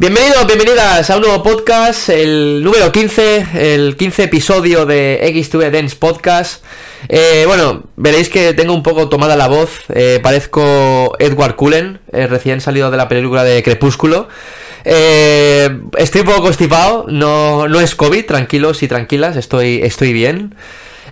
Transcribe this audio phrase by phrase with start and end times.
[0.00, 5.96] Bienvenidos, bienvenidas a un nuevo podcast, el número 15, el 15 episodio de X2E Dance
[5.96, 6.64] Podcast.
[7.08, 12.28] Eh, bueno, veréis que tengo un poco tomada la voz, eh, parezco Edward Cullen, eh,
[12.28, 14.28] recién salido de la película de Crepúsculo.
[14.84, 20.54] estoy un poco constipado, no, no es COVID, tranquilos y tranquilas, estoy, estoy bien.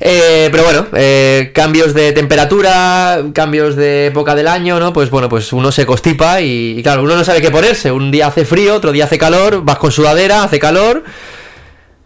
[0.01, 4.93] Eh, pero bueno, eh, cambios de temperatura, cambios de época del año, ¿no?
[4.93, 7.91] Pues bueno, pues uno se constipa y, claro, uno no sabe qué ponerse.
[7.91, 11.05] Un día hace frío, otro día hace calor, vas con sudadera, hace calor,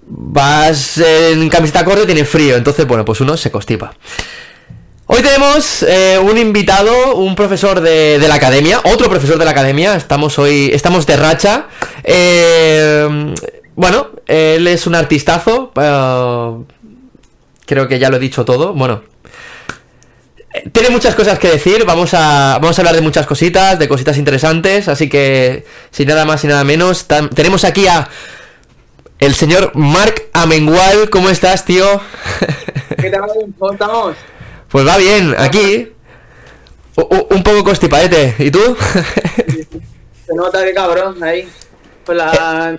[0.07, 2.57] vas en camiseta corta y tiene frío.
[2.57, 3.93] Entonces, bueno, pues uno se constipa.
[5.07, 9.97] Hoy tenemos eh, un invitado, un profesor de, la academia, otro profesor de la academia.
[9.97, 11.67] Estamos hoy, estamos de racha.
[13.75, 15.73] bueno, él es un artistazo.
[17.71, 18.75] Creo que ya lo he dicho todo.
[18.75, 19.05] Bueno,
[20.73, 24.19] tiene muchas cosas que decir, vamos a, vamos a hablar de muchas cositas, de cositas
[24.19, 28.09] interesantes, así que sin nada más y nada menos, tenemos aquí a
[29.21, 31.87] el señor Marc Amengual, ¿cómo estás, tío?
[33.01, 33.23] ¿Qué tal?
[33.57, 34.17] ¿Cómo estamos?
[34.69, 35.93] Pues va bien, aquí
[36.97, 38.77] un poco constipadete, ¿y tú?
[40.27, 41.49] Se nota que cabrón, ahí,
[42.05, 42.77] con la...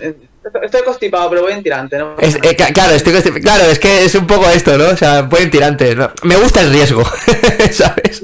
[0.64, 2.16] Estoy constipado, pero voy en tirante, ¿no?
[2.20, 4.89] Eh, claro, estoy claro, es que es un poco esto, ¿no?
[4.89, 5.95] O sea, voy en tirante.
[6.23, 7.03] Me gusta el riesgo,
[7.72, 8.23] ¿sabes?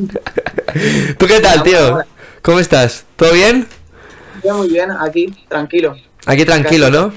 [1.17, 1.99] ¿Tú qué tal, tío?
[2.41, 3.05] ¿Cómo estás?
[3.15, 3.67] ¿Todo bien?
[4.43, 5.95] muy bien, aquí, tranquilo.
[6.25, 7.13] Aquí tranquilo, ¿no?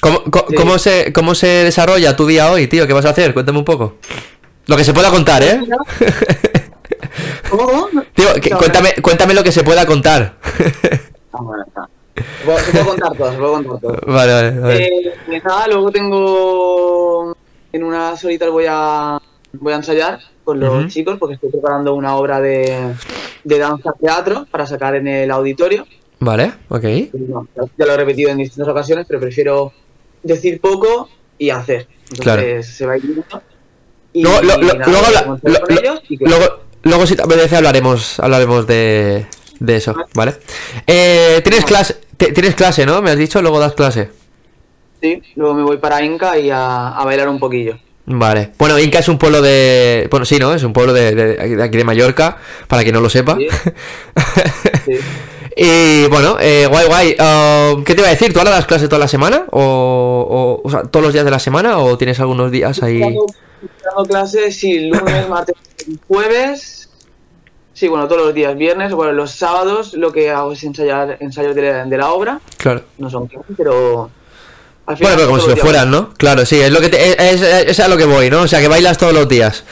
[0.00, 2.86] ¿Cómo, se, ¿Cómo se desarrolla tu día hoy, tío?
[2.86, 3.34] ¿Qué vas a hacer?
[3.34, 3.98] Cuéntame un poco.
[4.66, 5.62] Lo que se pueda contar, ¿eh?
[7.50, 7.88] ¿Cómo?
[8.14, 8.28] Tío,
[8.58, 10.36] cuéntame, cuéntame lo que se pueda contar.
[12.44, 13.98] Puedo contar todo, se puedo contar todo.
[14.06, 14.60] Vale, vale.
[14.60, 14.86] vale.
[14.86, 17.36] Eh, luego tengo.
[17.72, 19.20] En unas horitas voy a,
[19.52, 22.94] voy a ensayar con los chicos porque estoy preparando una obra de,
[23.44, 25.86] de danza teatro para sacar en el auditorio.
[26.20, 26.82] Vale, ok.
[26.82, 29.72] ya lo he repetido en distintas ocasiones, pero prefiero
[30.22, 31.86] decir poco y hacer.
[32.10, 32.62] Entonces claro.
[32.62, 33.24] se va a ir
[34.12, 34.76] y, luego, lo, luego,
[36.16, 39.26] luego, luego, si te apetece hablaremos, hablaremos de,
[39.60, 40.34] de eso, ¿vale?
[40.86, 43.00] Eh, ¿tienes, clase, tienes clase, ¿no?
[43.00, 44.10] Me has dicho, luego das clase.
[45.00, 47.78] Sí, luego me voy para Inca y a, bailar un poquillo.
[48.06, 48.52] Vale.
[48.58, 50.08] Bueno, Inca es un pueblo de...
[50.10, 50.54] Bueno, sí, ¿no?
[50.54, 53.36] Es un pueblo de, aquí de Mallorca, para quien no lo sepa.
[54.84, 54.98] Sí.
[55.56, 57.16] y bueno, eh, guay, guay.
[57.18, 58.32] Uh, ¿Qué te iba a decir?
[58.32, 59.44] ¿Tú ahora das clase toda la semana?
[59.50, 61.78] ¿O, o, sea, todos los días de la semana?
[61.78, 63.00] ¿O tienes algunos días ahí...?
[63.00, 65.54] Dando clases, sí, lunes, martes,
[66.06, 66.87] jueves
[67.78, 68.56] Sí, bueno, todos los días.
[68.56, 72.40] Viernes, bueno, los sábados lo que hago es ensayar ensayos de la, obra.
[72.56, 72.82] Claro.
[72.98, 74.10] No son clases, pero...
[74.84, 76.12] bueno, pero como si lo fueran, ¿no?
[76.14, 78.42] Claro, sí, es lo que es, es, a lo que voy, ¿no?
[78.42, 79.62] O sea, que bailas todos los días.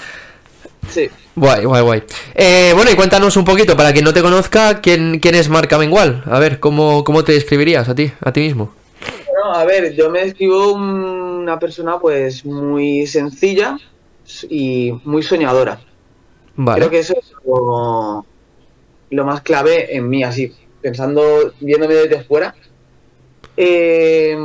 [0.88, 1.10] Sí.
[1.34, 2.02] Guay, guay, guay.
[2.36, 5.72] Eh, bueno, y cuéntanos un poquito, para quien no te conozca, ¿quién, quién es Marc
[5.72, 6.22] Amengual?
[6.26, 8.72] A ver, ¿cómo, ¿cómo te describirías a ti, a ti mismo?
[9.28, 13.76] Bueno, a ver, yo me describo una persona pues muy sencilla
[14.48, 15.80] y muy soñadora.
[16.56, 17.34] Creo que eso es
[19.10, 22.54] lo, más clave en mí, así, pensando, viéndome desde fuera.
[23.56, 24.36] Eh,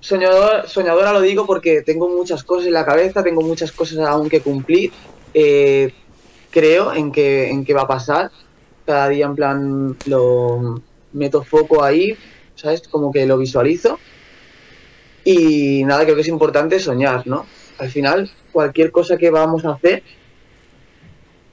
[0.00, 4.40] soñadora lo digo porque tengo muchas cosas en la cabeza, tengo muchas cosas aún que
[4.40, 4.92] cumplir.
[5.32, 5.92] Eh,
[6.50, 8.30] creo en que, en qué va a pasar.
[8.84, 10.82] Cada día, en plan, lo
[11.12, 12.16] meto foco ahí,
[12.54, 12.86] ¿sabes?
[12.88, 13.98] Como que lo visualizo.
[15.24, 17.44] Y nada, creo que es importante soñar, ¿no?
[17.78, 20.02] Al final, cualquier cosa que vamos a hacer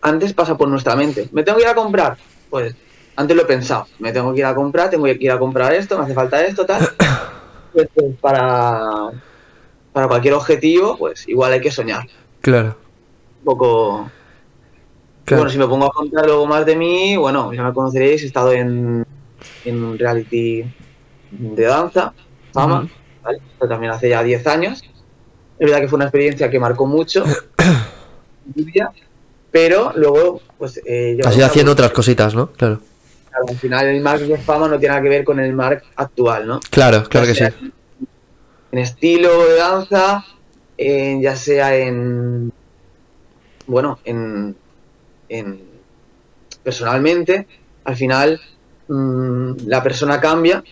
[0.06, 1.28] antes pasa por nuestra mente.
[1.32, 2.16] ¿Me tengo que ir a comprar?
[2.50, 2.76] Pues
[3.16, 3.88] antes lo he pensado.
[3.98, 6.44] Me tengo que ir a comprar, tengo que ir a comprar esto, me hace falta
[6.46, 6.88] esto, tal.
[7.74, 9.10] Pues, pues, para,
[9.92, 12.08] para cualquier objetivo, pues igual hay que soñar.
[12.40, 12.78] Claro.
[13.40, 14.12] Un poco...
[15.30, 18.28] Bueno, si me pongo a contar luego más de mí, bueno, ya me conoceréis, he
[18.28, 19.06] estado en,
[19.66, 20.64] en un reality
[21.32, 22.14] de danza,
[22.54, 22.88] fama,
[23.68, 24.82] también hace ya 10 años.
[25.60, 27.26] Es verdad que fue una experiencia que marcó mucho.
[29.56, 30.82] pero luego, pues...
[30.86, 32.52] Eh, Has ido haciendo otras cositas, ¿no?
[32.52, 32.82] Claro.
[33.48, 36.46] Al final el Mark de fama no tiene nada que ver con el Mark actual,
[36.46, 36.60] ¿no?
[36.70, 37.46] Claro, claro que sí.
[38.74, 40.26] En estilo de danza,
[40.78, 42.52] ya sea en...
[43.66, 44.58] Bueno, en,
[45.30, 45.62] en
[46.62, 47.48] personalmente,
[47.86, 48.42] al final
[48.90, 50.66] mm, la persona cambia,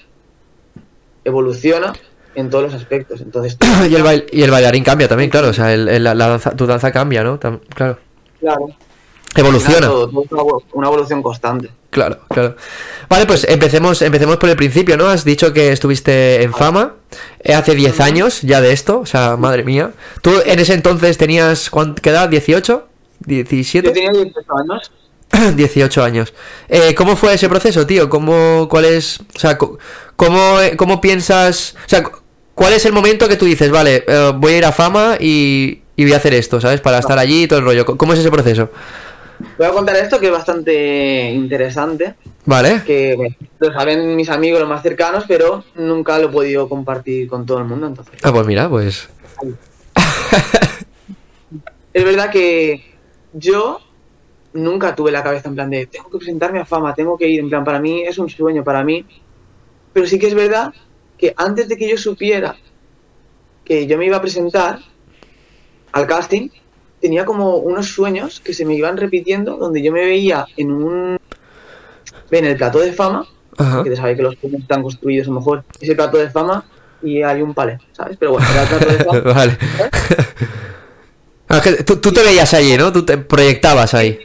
[1.24, 1.94] evoluciona
[2.36, 3.21] en todos los aspectos.
[3.21, 3.57] Entonces,
[3.89, 5.47] y, el y el bailarín cambia también, claro.
[5.47, 7.39] O sea, la, danza, tu danza cambia, ¿no?
[7.39, 7.97] claro.
[8.43, 8.67] Claro.
[9.35, 9.89] Evoluciona.
[10.73, 11.69] una evolución constante.
[11.89, 12.55] Claro, claro.
[13.09, 15.07] Vale, pues empecemos, empecemos por el principio, ¿no?
[15.07, 16.95] Has dicho que estuviste en fama
[17.39, 19.91] eh, hace 10 años ya de esto, o sea, madre mía.
[20.21, 22.29] ¿Tú en ese entonces tenías, ¿qué edad?
[22.29, 22.81] ¿18?
[23.25, 23.81] ¿17?
[23.83, 24.91] Yo tenía 18 años.
[25.55, 26.33] 18 años.
[26.69, 28.09] Eh, ¿Cómo fue ese proceso, tío?
[28.09, 32.19] ¿Cómo, cuál es, o sea, cómo, eh, cómo piensas, o sea, cu-
[32.53, 35.82] cuál es el momento que tú dices, vale, eh, voy a ir a fama y,
[35.95, 36.81] y voy a hacer esto, ¿sabes?
[36.81, 37.85] Para estar allí y todo el rollo.
[37.85, 38.69] ¿Cómo es ese proceso?
[39.57, 42.81] Voy a contar esto que es bastante interesante, Vale.
[42.85, 47.27] que bueno, lo saben mis amigos los más cercanos, pero nunca lo he podido compartir
[47.27, 48.15] con todo el mundo, entonces.
[48.23, 49.09] Ah, pues mira, pues...
[51.93, 52.83] Es verdad que
[53.33, 53.79] yo
[54.53, 57.39] nunca tuve la cabeza en plan de tengo que presentarme a fama, tengo que ir,
[57.39, 59.05] en plan, para mí es un sueño, para mí.
[59.93, 60.73] Pero sí que es verdad
[61.17, 62.55] que antes de que yo supiera
[63.63, 64.79] que yo me iba a presentar
[65.93, 66.49] al casting,
[66.99, 71.19] tenía como unos sueños que se me iban repitiendo, donde yo me veía en un...
[72.31, 73.25] en el plató de fama,
[73.57, 73.83] Ajá.
[73.83, 76.65] que te sabes que los sueños están construidos a lo mejor, ese plato de fama
[77.01, 78.17] y hay un palé, ¿sabes?
[78.19, 79.19] Pero bueno, era el plato de fama.
[79.33, 79.57] vale.
[81.49, 82.91] Ah, tú, tú te veías allí, ¿no?
[82.91, 84.17] Tú te proyectabas ahí.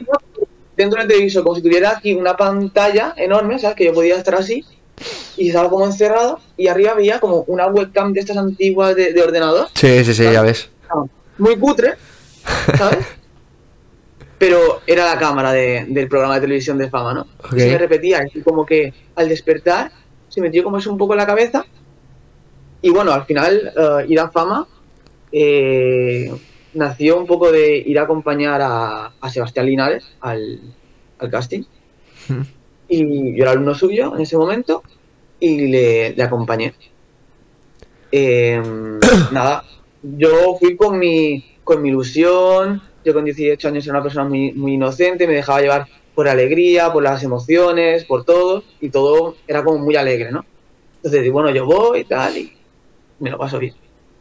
[0.75, 3.75] dentro del televisor, como si tuviera aquí una pantalla enorme, ¿sabes?
[3.75, 4.65] Que yo podía estar así
[5.37, 9.21] y estaba como encerrado y arriba había como una webcam de estas antiguas de, de
[9.21, 10.69] ordenador, Sí, sí, sí, ya ves.
[11.39, 11.93] Muy cutre,
[12.77, 13.05] ¿sabes?
[14.37, 17.21] Pero era la cámara de- del programa de televisión de fama, ¿no?
[17.43, 17.53] Ok.
[17.57, 19.91] Y se me repetía, y como que al despertar
[20.29, 21.65] se metió como eso un poco en la cabeza
[22.81, 24.65] y bueno, al final eh, ir a fama
[25.31, 26.31] eh,
[26.73, 30.59] nació un poco de ir a acompañar a, a Sebastián Linares al,
[31.19, 31.63] al casting
[32.27, 32.41] Mm.
[32.89, 34.83] y yo era alumno suyo en ese momento
[35.39, 36.75] y le, le acompañé.
[38.11, 38.61] Eh,
[39.31, 39.63] nada,
[40.01, 44.51] yo fui con mi, con mi ilusión, yo con 18 años era una persona muy,
[44.53, 49.63] muy inocente, me dejaba llevar por alegría, por las emociones, por todo, y todo era
[49.63, 50.45] como muy alegre, ¿no?
[50.97, 52.53] Entonces, bueno, yo voy y tal, y
[53.19, 53.73] me lo paso bien.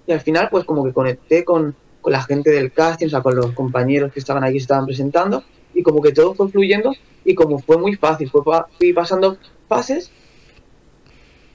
[0.07, 3.21] Y al final, pues como que conecté con, con la gente del casting, o sea,
[3.21, 5.43] con los compañeros que estaban aquí, se estaban presentando,
[5.75, 6.93] y como que todo fue fluyendo,
[7.25, 8.43] y como fue muy fácil, fue
[8.79, 9.37] fui pasando
[9.69, 10.11] fases,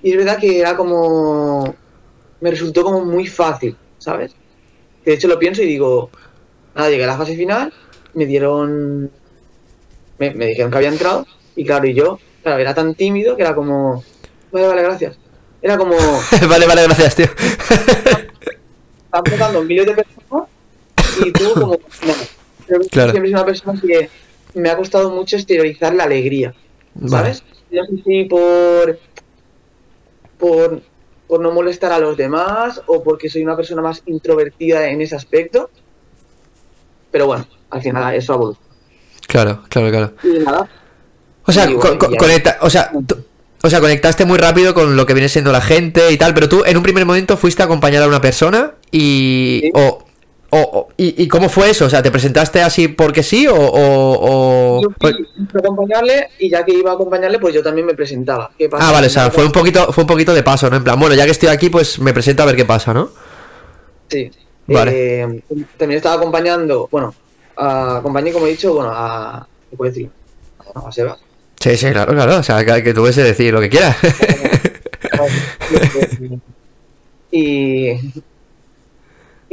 [0.02, 1.74] y es verdad que era como...
[2.42, 4.36] Me resultó como muy fácil, ¿sabes?
[5.06, 6.10] De hecho lo pienso y digo,
[6.76, 7.74] nada, llegué a la fase final,
[8.14, 9.12] me dieron...
[10.20, 13.42] Me, me dijeron que había entrado, y claro, y yo, claro, era tan tímido que
[13.42, 14.04] era como...
[14.52, 15.18] Vale, vale, gracias.
[15.62, 15.96] Era como...
[16.48, 17.26] vale, vale, gracias, tío.
[17.26, 20.50] están votando miles de personas
[21.26, 22.88] y tú como no.
[22.90, 23.12] Claro.
[23.12, 24.10] siempre es una persona que
[24.56, 26.54] me ha costado mucho exteriorizar la alegría
[26.96, 27.36] Vale.
[27.36, 27.44] ¿sabes?
[27.72, 29.00] no sé si por
[30.40, 30.82] por
[31.28, 35.16] por no molestar a los demás o porque soy una persona más introvertida en ese
[35.16, 35.70] aspecto
[37.12, 38.68] pero bueno al final eso evoluciona
[39.28, 40.14] Claro, claro, claro.
[40.24, 40.70] y nada
[41.46, 42.18] O sea, Y co- bueno, co- ya.
[42.18, 42.92] conecta, o sea,
[43.64, 46.48] o sea, conectaste muy rápido con lo que viene siendo la gente y tal, pero
[46.50, 49.72] tú en un primer momento fuiste a acompañar a una persona y Sí.
[49.74, 50.03] o,
[50.98, 54.82] y, y cómo fue eso, o sea, te presentaste así porque sí o, o- o-
[54.82, 58.52] yo fui a acompañarle y ya que iba a acompañarle pues yo también me presentaba
[58.58, 58.88] ¿Qué pasa?
[58.88, 60.78] ah, vale, o sea, fue un poquito, fue un poquito de paso, ¿no?
[60.78, 63.10] En plan, bueno, ya que estoy aquí, pues me presento a ver qué pasa, ¿no?
[64.10, 64.30] Sí.
[64.68, 65.22] Vale.
[65.22, 65.44] Eh,
[65.78, 67.14] también estaba acompañando, bueno,
[67.58, 69.46] a- acompañé, como he dicho, bueno, a.
[69.70, 70.10] ¿Qué puedo decir?
[70.76, 71.20] A, a Sebas.
[71.60, 73.98] Sí, sí, claro, claro, o sea, que, que tú puedes decir lo que quieras.
[77.32, 77.92] y.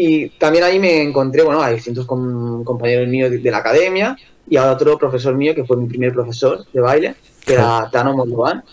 [0.02, 4.16] Y también ahí me encontré, bueno, a distintos com- compañeros míos de, de la academia
[4.48, 7.14] y a otro profesor mío que fue mi primer profesor de baile,
[7.44, 8.64] que era Tano Moldovan.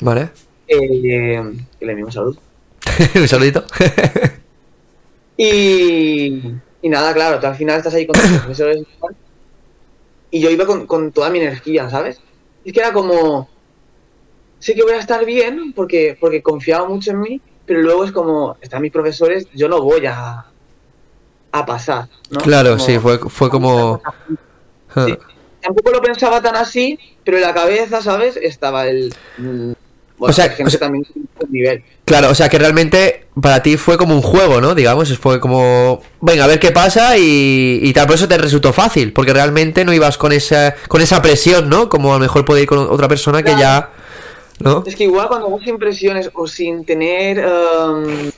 [0.00, 0.30] vale.
[0.66, 2.40] Eh, que le mismo saludo.
[3.14, 3.62] un saludito.
[5.36, 6.42] Y,
[6.82, 8.82] y nada, claro, tú al final estás ahí con tus profesores
[10.32, 12.20] y yo iba con, con toda mi energía, ¿sabes?
[12.64, 13.48] Es que era como,
[14.58, 18.10] sé que voy a estar bien porque, porque confiaba mucho en mí, pero luego es
[18.10, 20.46] como, están mis profesores, yo no voy a,
[21.52, 22.40] a pasar, ¿no?
[22.40, 24.00] claro, Como- sí, fue, fue como...
[24.94, 25.16] Sí.
[25.60, 28.36] Tampoco lo pensaba tan así, pero en la cabeza, ¿sabes?
[28.36, 29.14] Estaba el...
[29.38, 29.72] mm,
[30.18, 31.04] Bueno, O sea, gente o sea- también
[31.50, 31.84] nivel.
[32.04, 34.74] Claro, o sea que realmente para ti fue como un juego, ¿no?
[34.74, 38.72] Digamos, fue como, venga, a ver qué pasa y, y tal, por eso te resultó
[38.72, 41.88] fácil, porque realmente no ibas con esa, con esa presión, ¿no?
[41.88, 43.90] Como a lo mejor puede ir con otra persona que ya,
[44.58, 44.82] ¿no?
[44.86, 48.30] Es que igual cuando vas sin impresiones o sin tener em,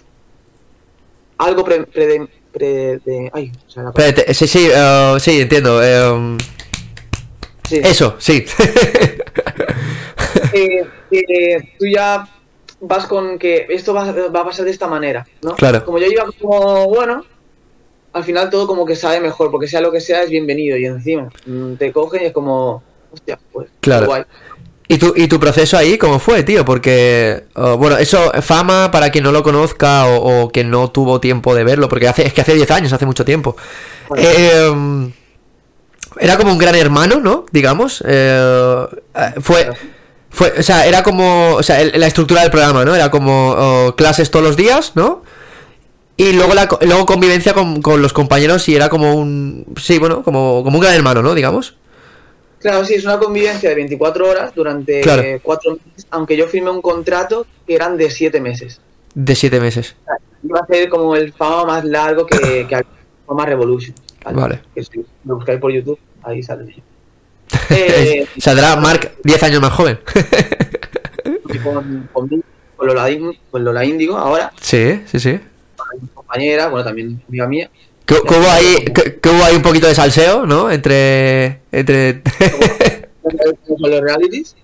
[1.38, 5.40] algo pre, pre, pre- de- ay, o sea, la palabra- Espérate, sí, sí, eh, sí,
[5.42, 5.82] entiendo.
[5.82, 6.36] eh,
[7.68, 8.44] sí, eso, sí.
[10.52, 12.26] eh, que tú ya
[12.80, 15.54] vas con que esto va, va a pasar de esta manera, ¿no?
[15.56, 15.84] Claro.
[15.84, 17.24] Como yo iba como, bueno,
[18.12, 20.84] al final todo como que sabe mejor, porque sea lo que sea es bienvenido y
[20.86, 22.82] encima mm, te cogen y es como,
[23.12, 24.06] hostia, pues, Claro.
[24.06, 24.24] guay.
[24.86, 26.64] ¿Y tu, ¿Y tu proceso ahí cómo fue, tío?
[26.64, 31.20] Porque, oh, bueno, eso, fama, para quien no lo conozca o, o que no tuvo
[31.20, 33.56] tiempo de verlo, porque hace, es que hace 10 años, hace mucho tiempo.
[34.08, 34.24] Bueno.
[34.28, 35.12] Eh,
[36.20, 37.46] Era como un gran hermano, ¿no?
[37.50, 38.02] Digamos.
[38.06, 38.86] Eh,
[39.40, 39.70] fue.
[40.30, 42.94] Fue, o sea, era como, o sea, el- la estructura del programa, ¿no?
[42.94, 45.22] Era como oh, clases todos los días, ¿no?
[46.16, 50.22] Y luego la luego convivencia con, con los compañeros y era como un, sí, bueno,
[50.24, 51.34] como, como un gran hermano, ¿no?
[51.34, 51.76] Digamos.
[52.64, 55.22] Claro, sí, es una convivencia de 24 horas durante Claro.
[55.42, 58.80] cuatro meses, aunque yo firmé un contrato que eran de 7 meses.
[59.14, 59.94] De siete meses.
[60.42, 62.84] Iba a ser como el fama más largo que, que
[63.26, 63.94] Fama Revolution.
[64.32, 64.60] Vale.
[64.74, 66.74] Que si lo buscáis por YouTube, ahí sale.
[67.68, 69.98] Eh, Saldrá Mark 10 años más joven.
[71.62, 72.28] con, con,
[72.76, 73.08] con Lola,
[73.50, 75.38] con Lola Índigo ahora, sí, sí, sí.
[76.00, 77.70] mi compañera, bueno, también amiga mía.
[78.06, 80.70] Que, que hubo ahí, que, que hubo ahí un poquito de salseo, ¿no?
[80.70, 81.60] Entre.
[81.72, 82.22] entre...
[83.22, 84.54] Con los realities.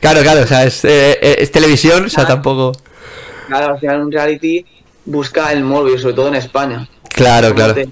[0.00, 2.72] claro, claro, o sea, es, eh, eh, es televisión, o sea, tampoco.
[3.48, 4.64] Claro, al final un reality
[5.04, 6.88] busca el móvil, sobre todo en España.
[7.10, 7.88] Claro, claro, te-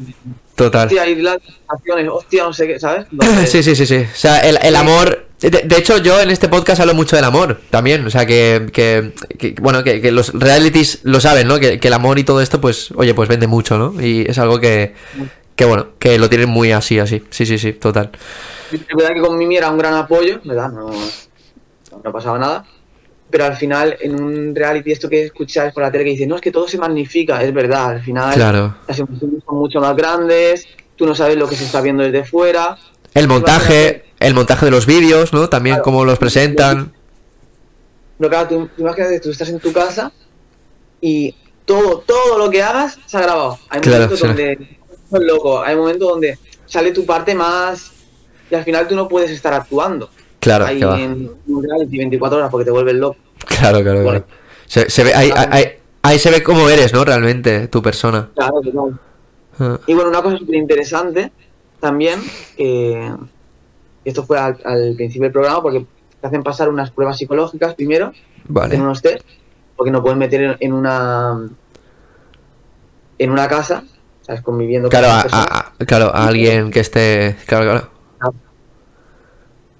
[0.54, 0.86] total.
[0.88, 3.06] Hostia, y las acciones, hostia, no sé qué, ¿sabes?
[3.46, 3.96] Sí, sí, sí, sí.
[3.96, 5.26] O sea, el, el amor.
[5.50, 8.06] De, de hecho, yo en este podcast hablo mucho del amor también.
[8.06, 11.58] O sea, que, que, que- bueno, que, que los realities lo saben, ¿no?
[11.58, 14.00] Que, el amor y todo esto, pues, oye, pues vende mucho, ¿no?
[14.02, 14.94] Y es algo que,
[15.56, 17.22] que bueno, que lo tienen muy así, así.
[17.30, 18.10] Sí, sí, sí, total.
[18.72, 20.70] Es verdad que con Mimi era un gran apoyo, ¿verdad?
[20.70, 20.90] No,
[22.02, 22.64] no pasaba nada.
[23.30, 26.36] Pero al final, en un reality, esto que escucháis por la tele que dice, no,
[26.36, 27.90] es que todo se magnifica, es verdad.
[27.90, 28.76] Al final, Claro.
[28.86, 32.24] las emociones son mucho más grandes, tú no sabes lo que se está viendo desde
[32.24, 32.76] fuera.
[33.14, 35.48] El montaje, el montaje de los vídeos, ¿no?
[35.48, 35.84] También Claro.
[35.84, 36.92] cómo los presentan.
[38.18, 40.12] Pero claro, tú, tú imagínate, tú estás en tu casa
[41.00, 43.58] y todo, todo lo que hagas se ha grabado.
[43.68, 44.26] Hay Claro, momentos sí.
[44.26, 47.92] donde es loco, hay momentos donde sale tu parte más
[48.50, 50.10] y al final tú no puedes estar actuando.
[50.40, 53.16] Claro, ahí en reality 24 horas porque te vuelves loco.
[53.46, 54.24] Claro, claro, Bueno.
[54.24, 54.26] claro.
[54.66, 55.64] Se, se ve, ahí, ahí,
[56.02, 57.04] ahí se ve cómo eres, ¿no?
[57.04, 58.28] Realmente, tu persona.
[58.34, 58.98] Claro, claro.
[59.58, 61.32] Ah, Y bueno, una cosa súper interesante
[61.84, 62.18] también,
[62.56, 63.12] que
[64.04, 65.86] esto fue al, al principio del programa, porque
[66.20, 68.80] te hacen pasar unas pruebas psicológicas primero, en Vale.
[68.80, 69.22] unos test,
[69.76, 71.38] porque no pueden meter en, en una
[73.18, 73.84] en una casa,
[74.22, 74.40] ¿sabes?
[74.40, 75.42] Conviviendo Claro, con a,
[75.78, 77.36] a- claro, a alguien que esté.
[77.46, 77.90] Claro, claro.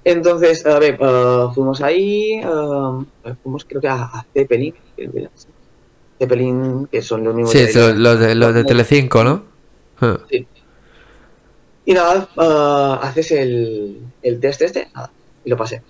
[0.05, 5.29] Entonces, a ver, eh, fuimos ahí, eh, fuimos creo que a, a Zeppelin, que
[6.19, 9.43] Zeppelin, que son los mismos Sí, de- los, de, los de Telecinco, ¿no?
[10.31, 10.47] Sí.
[11.87, 15.11] Y nada, eh, haces el, el test este, nada,
[15.45, 15.83] y lo pasé.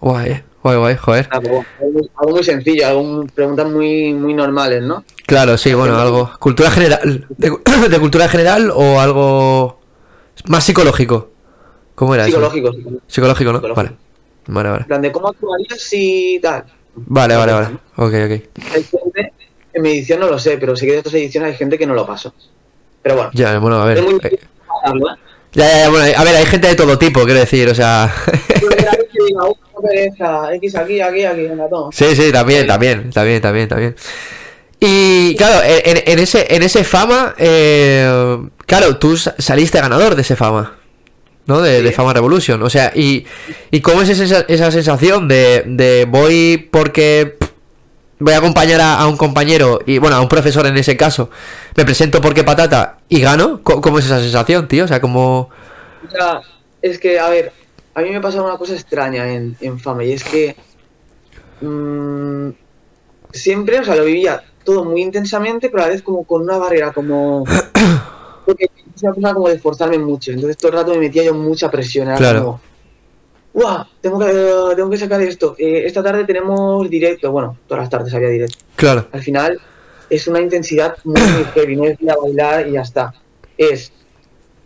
[0.00, 1.28] Guay, eh, guay, guay, joder.
[1.28, 5.04] Nada, algo, muy- algo muy sencillo, algo, preguntas muy, muy normales, ¿no?
[5.26, 6.30] Claro, sí, bueno, algo.
[6.38, 7.26] ¿Cultura general?
[7.36, 7.50] ¿De,
[7.90, 9.78] de cultura general o algo
[10.46, 11.30] más psicológico?
[11.94, 12.32] ¿Cómo era eso?
[12.32, 12.76] Psicológicos.
[13.06, 13.58] Psicológico, ¿no?
[13.58, 13.74] Psicológico.
[13.74, 13.92] Vale.
[14.48, 14.80] Vale, vale.
[14.82, 16.64] En plan de cómo actuarías si tal.
[16.96, 17.66] Vale, vale, vale.
[17.96, 19.32] Ok, ok.
[19.74, 21.86] En mi edición no lo sé, pero sé que de otras ediciones hay gente que
[21.86, 22.34] no lo pasó.
[23.02, 23.98] Pero bueno, Ya, bueno, a ver.
[23.98, 24.18] es muy
[25.54, 28.12] Ya, ya, ya, bueno, a ver, hay gente de todo tipo, quiero decir, o sea.
[28.60, 31.90] Yo era que diga, "Uh, qué pereza, X aquí, aquí, aquí, venga, toma".
[31.92, 33.96] Sí, sí, también, también, también, también, también.
[34.80, 40.34] Y claro, en, ese, en ese fama, eh, claro, tú sa- saliste ganador de ese
[40.36, 40.76] fama,
[41.46, 41.60] ¿no?
[41.60, 41.92] De, de.
[41.92, 42.60] Fama Revolution.
[42.62, 43.24] O sea, y,
[43.70, 47.36] y cómo es esa, esa sensación de, de voy porque
[48.22, 51.30] voy a acompañar a, a un compañero y, bueno, a un profesor en ese caso,
[51.76, 53.60] me presento porque patata y gano.
[53.62, 54.84] ¿Cómo es esa sensación, tío?
[54.84, 55.50] O sea, como...
[56.06, 56.40] O sea,
[56.80, 57.52] es que, a ver,
[57.94, 60.56] a mí me pasa una cosa extraña en, en Fama y es que
[61.60, 62.50] mm,
[63.32, 66.58] siempre, o sea, lo vivía todo muy intensamente, pero a la vez como con una
[66.58, 67.44] barrera, como...
[68.44, 71.32] Porque soy una persona como de esforzarme mucho, entonces todo el rato me metía yo
[71.34, 72.40] mucha presión, era Claro.
[72.40, 72.60] como...
[73.54, 73.84] ¡Guau!
[74.00, 75.54] Tengo que, tengo que sacar esto.
[75.58, 77.30] Eh, esta tarde tenemos directo.
[77.30, 78.58] Bueno, todas las tardes había directo.
[78.76, 79.60] Claro, Al final
[80.08, 81.20] es una intensidad muy,
[81.54, 81.76] heavy.
[81.76, 83.14] No es ir a bailar y ya está.
[83.56, 83.92] Es,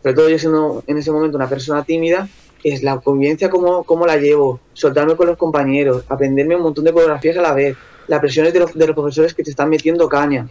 [0.02, 2.28] sobre todo yo siendo en ese momento una persona tímida,
[2.62, 6.92] es la convivencia, cómo, cómo la llevo, soltarme con los compañeros, aprenderme un montón de
[6.92, 7.76] coreografías a la vez,
[8.08, 10.48] las presiones de los, de los profesores que te están metiendo caña.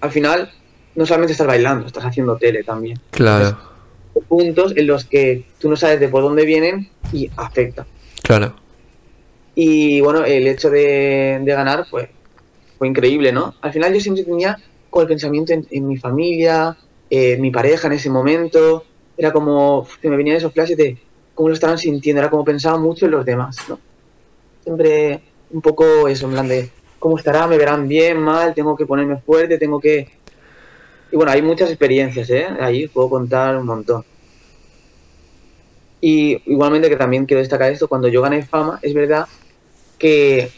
[0.00, 0.50] Al final,
[0.94, 2.98] no solamente estás bailando, estás haciendo tele también.
[3.10, 3.56] claro,
[4.28, 7.86] Puntos en los que tú no sabes de por dónde vienen y afecta.
[8.22, 8.54] claro.
[9.54, 12.08] Y bueno, el hecho de, de ganar pues,
[12.78, 13.54] fue increíble, ¿no?
[13.60, 14.56] Al final yo siempre tenía
[14.88, 16.76] con el pensamiento en, en mi familia,
[17.10, 18.84] eh, mi pareja en ese momento.
[19.18, 20.96] Era como que me venían esos flashes de
[21.34, 23.78] cómo lo estaban sintiendo, era como pensaba mucho en los demás, ¿no?
[24.62, 28.86] Siempre un poco eso, en plan de cómo estará, me verán bien, mal, tengo que
[28.86, 30.08] ponerme fuerte, tengo que...
[31.12, 32.46] Y bueno, hay muchas experiencias, ¿eh?
[32.60, 34.04] Ahí puedo contar un montón.
[36.00, 39.26] Y igualmente que también quiero destacar esto, cuando yo gané fama, es verdad
[39.98, 40.50] que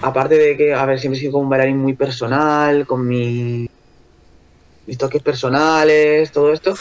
[0.00, 3.68] aparte de que, a ver, siempre he sido como un bailarín muy personal, con mi,
[4.86, 6.74] mis toques personales, todo esto,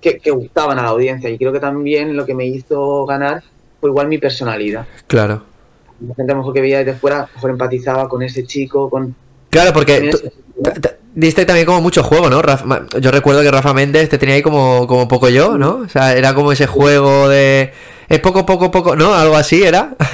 [0.00, 1.28] que, que gustaban a la audiencia.
[1.28, 3.42] Y creo que también lo que me hizo ganar
[3.80, 4.86] fue igual mi personalidad.
[5.06, 5.42] Claro.
[6.06, 8.44] La gente a lo mejor que veía desde fuera, a lo mejor empatizaba con ese
[8.44, 9.14] chico, con...
[9.50, 10.30] Claro, porque tú-
[11.14, 12.42] diste también como mucho juego, ¿no?
[12.42, 15.82] Rafa- yo recuerdo que Rafa Méndez te tenía ahí como, como poco yo, ¿no?
[15.84, 17.72] O sea, era como ese juego de...
[18.08, 19.14] Es poco, poco, poco, ¿no?
[19.14, 19.94] Algo así era.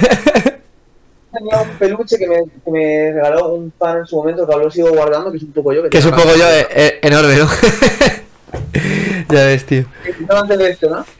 [1.33, 4.63] Tenía un peluche que me, que me regaló un fan en su momento, que aún
[4.63, 5.89] lo sigo guardando, que es un poco yo.
[5.89, 7.47] que es un poco yo eh, eh, enorme, ¿no?
[9.31, 9.85] ya ves, tío.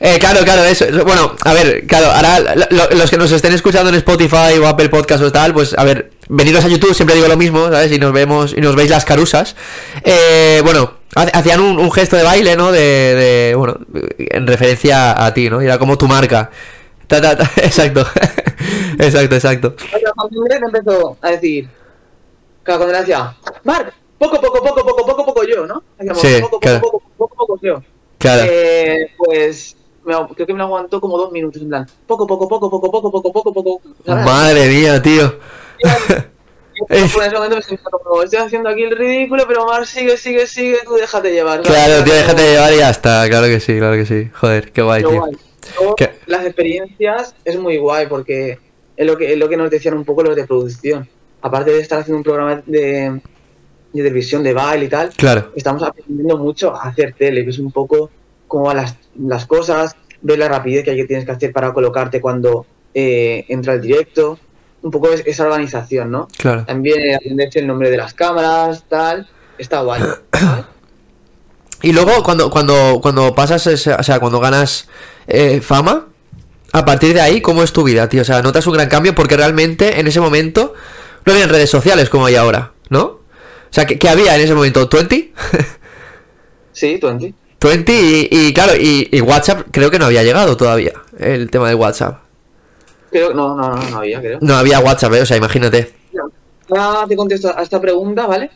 [0.00, 0.84] Eh, claro, claro, eso.
[0.84, 4.58] eso- Bueno, a ver, claro, ahora lo- lo- los que nos estén escuchando en Spotify
[4.60, 7.66] o Apple Podcast o tal, pues a ver, veniros a YouTube, siempre digo lo mismo,
[7.70, 7.92] ¿sabes?
[7.92, 9.56] Y nos vemos y nos veis las carusas.
[10.04, 12.72] Eh, bueno, ha- hacían un, un gesto de baile, ¿no?
[12.72, 13.76] De, de, bueno,
[14.18, 15.62] en referencia a ti, ¿no?
[15.62, 16.50] Y era como tu marca.
[17.06, 18.06] Ta, ta, ta, exacto,
[18.98, 19.74] exacto, exacto.
[20.32, 21.68] Me empezó a decir,
[22.62, 25.82] claro, le decía, Marc, poco, poco, poco, poco, poco, poco yo, ¿no?
[26.14, 26.80] Sí, poco, poco, claro.
[26.80, 27.82] poco, poco, poco, yo.
[28.22, 28.42] Claro.
[28.46, 32.70] Eh, pues me, creo que me aguantó como dos minutos, en plan, poco, poco, poco,
[32.70, 33.82] poco, poco, poco, poco, poco.
[34.06, 34.24] ¿sabes?
[34.24, 35.38] Madre mía, tío.
[36.88, 40.16] Y en ese momento me sentía como, estoy haciendo aquí el ridículo, pero Mar, sigue,
[40.16, 41.64] sigue, sigue, tú déjate llevar.
[41.64, 41.84] ¿sabes?
[41.84, 43.28] Claro, tío, déjate llevar y ya está.
[43.28, 44.30] Claro que sí, claro que sí.
[44.32, 45.20] Joder, qué guay, Pero tío.
[45.20, 46.10] guay.
[46.26, 48.58] Las experiencias es muy guay porque
[48.96, 51.08] es lo que es lo que nos decían un poco los de producción.
[51.40, 53.20] Aparte de estar haciendo un programa de,
[53.92, 55.52] de televisión, de baile y tal, Claro.
[55.54, 58.10] estamos aprendiendo mucho a hacer tele, que es un poco
[58.48, 61.72] cómo van las, las cosas, ver la rapidez que, hay que tienes que hacer para
[61.72, 64.38] colocarte cuando eh, entra el directo,
[64.82, 66.28] un poco es- esa organización, ¿no?
[66.38, 66.64] Claro.
[66.64, 70.02] También aprenderse el nombre de las cámaras, tal, está guay.
[71.84, 74.88] Y luego cuando cuando cuando pasas, ese- o sea, cuando ganas
[75.26, 76.06] eh, fama,
[76.72, 78.22] a partir de ahí, ¿cómo es tu vida, tío?
[78.22, 80.74] O sea, notas un gran cambio porque realmente en ese momento
[81.26, 83.18] no había redes sociales como hay ahora, ¿no?
[83.72, 84.86] O sea, ¿qué, qué había en ese momento?
[84.86, 85.30] ¿20?
[86.72, 87.34] Sí, 20.
[87.58, 91.70] 20 y, y claro, y, y WhatsApp creo que no había llegado todavía, el tema
[91.70, 92.20] de WhatsApp.
[93.10, 94.38] Creo, no, no, no, no había, creo.
[94.42, 95.22] No había WhatsApp, ¿eh?
[95.22, 95.90] o sea, imagínate.
[96.68, 98.50] Ahora te contesto a esta pregunta, ¿vale?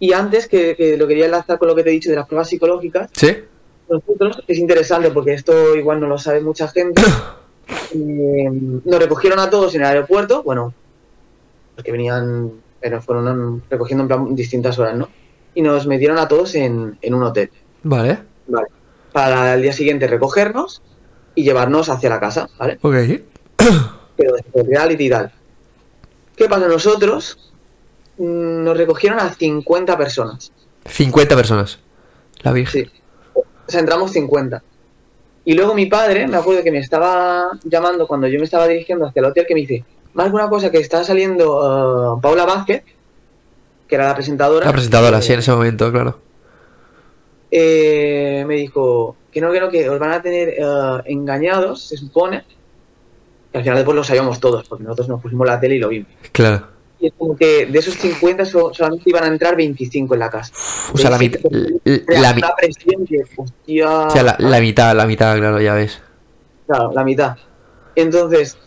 [0.00, 2.26] Y antes, que, que lo quería enlazar con lo que te he dicho de las
[2.26, 3.36] pruebas psicológicas, ¿Sí?
[3.88, 7.02] nosotros, es interesante porque esto igual no lo sabe mucha gente,
[7.94, 8.50] eh,
[8.84, 10.74] nos recogieron a todos en el aeropuerto, bueno,
[11.76, 12.52] los que venían,
[12.88, 15.08] nos fueron recogiendo en plan distintas horas, ¿no?
[15.54, 17.50] Y nos metieron a todos en, en un hotel,
[17.82, 18.18] Vale.
[18.46, 18.68] ¿vale?
[19.12, 20.80] Para el día siguiente recogernos
[21.34, 22.78] y llevarnos hacia la casa, ¿vale?
[22.80, 22.94] Ok.
[24.16, 25.32] pero de reality y tal.
[26.36, 26.68] ¿Qué pasa?
[26.68, 27.52] Nosotros
[28.18, 30.52] mm, nos recogieron a 50 personas.
[30.86, 31.78] 50 personas.
[32.42, 32.86] La Virgen.
[32.86, 33.00] Sí.
[33.34, 34.62] O sea, entramos 50.
[35.44, 39.06] Y luego mi padre, me acuerdo que me estaba llamando cuando yo me estaba dirigiendo
[39.06, 42.82] hacia el hotel, que me dice, más una cosa que está saliendo uh, Paula Vázquez,
[43.88, 44.66] que era la presentadora.
[44.66, 46.18] La presentadora, eh, sí, en ese momento, claro.
[47.50, 51.96] eh, me dijo que no, que no, que os van a tener eh, engañados, se
[51.96, 52.44] supone.
[53.52, 55.88] Y al final después lo sabíamos todos, porque nosotros nos pusimos la tele y lo
[55.88, 56.08] vimos.
[56.32, 56.66] Claro.
[57.00, 60.30] Y es como que de esos 50 so- solamente iban a entrar 25 en la
[60.30, 60.52] casa.
[60.92, 61.40] O sea, la mitad.
[61.84, 64.06] La, La, mi- presión que, hostia.
[64.06, 66.00] o sea, la, la mitad, la mitad, claro, ya ves.
[66.66, 67.36] Claro, la mitad.
[67.96, 68.58] Entonces,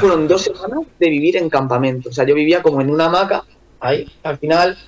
[0.00, 2.08] fueron dos semanas de vivir en campamento.
[2.08, 3.44] O sea, yo vivía como en una hamaca,
[3.80, 4.78] ahí, al final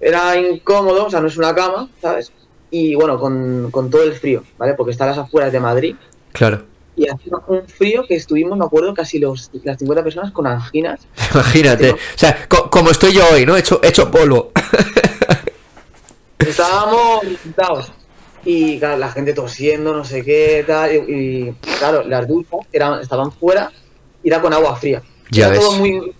[0.00, 2.32] era incómodo, o sea, no es una cama, ¿sabes?
[2.70, 4.74] Y bueno, con, con todo el frío, ¿vale?
[4.74, 5.94] Porque está a las afueras de Madrid
[6.32, 6.64] Claro.
[6.96, 11.00] y hacía un frío que estuvimos, me acuerdo, casi los, las 50 personas con anginas.
[11.34, 11.92] Imagínate.
[11.92, 13.56] O sea, co- como estoy yo hoy, ¿no?
[13.56, 14.52] Hecho, hecho polvo.
[16.38, 17.22] Estábamos.
[18.48, 20.94] Y claro, la gente tosiendo, no sé qué, tal.
[20.94, 23.72] Y, y, claro, las duchas eran, estaban fuera
[24.22, 25.02] y era con agua fría.
[25.30, 25.60] Ya era ves.
[25.60, 26.14] todo muy.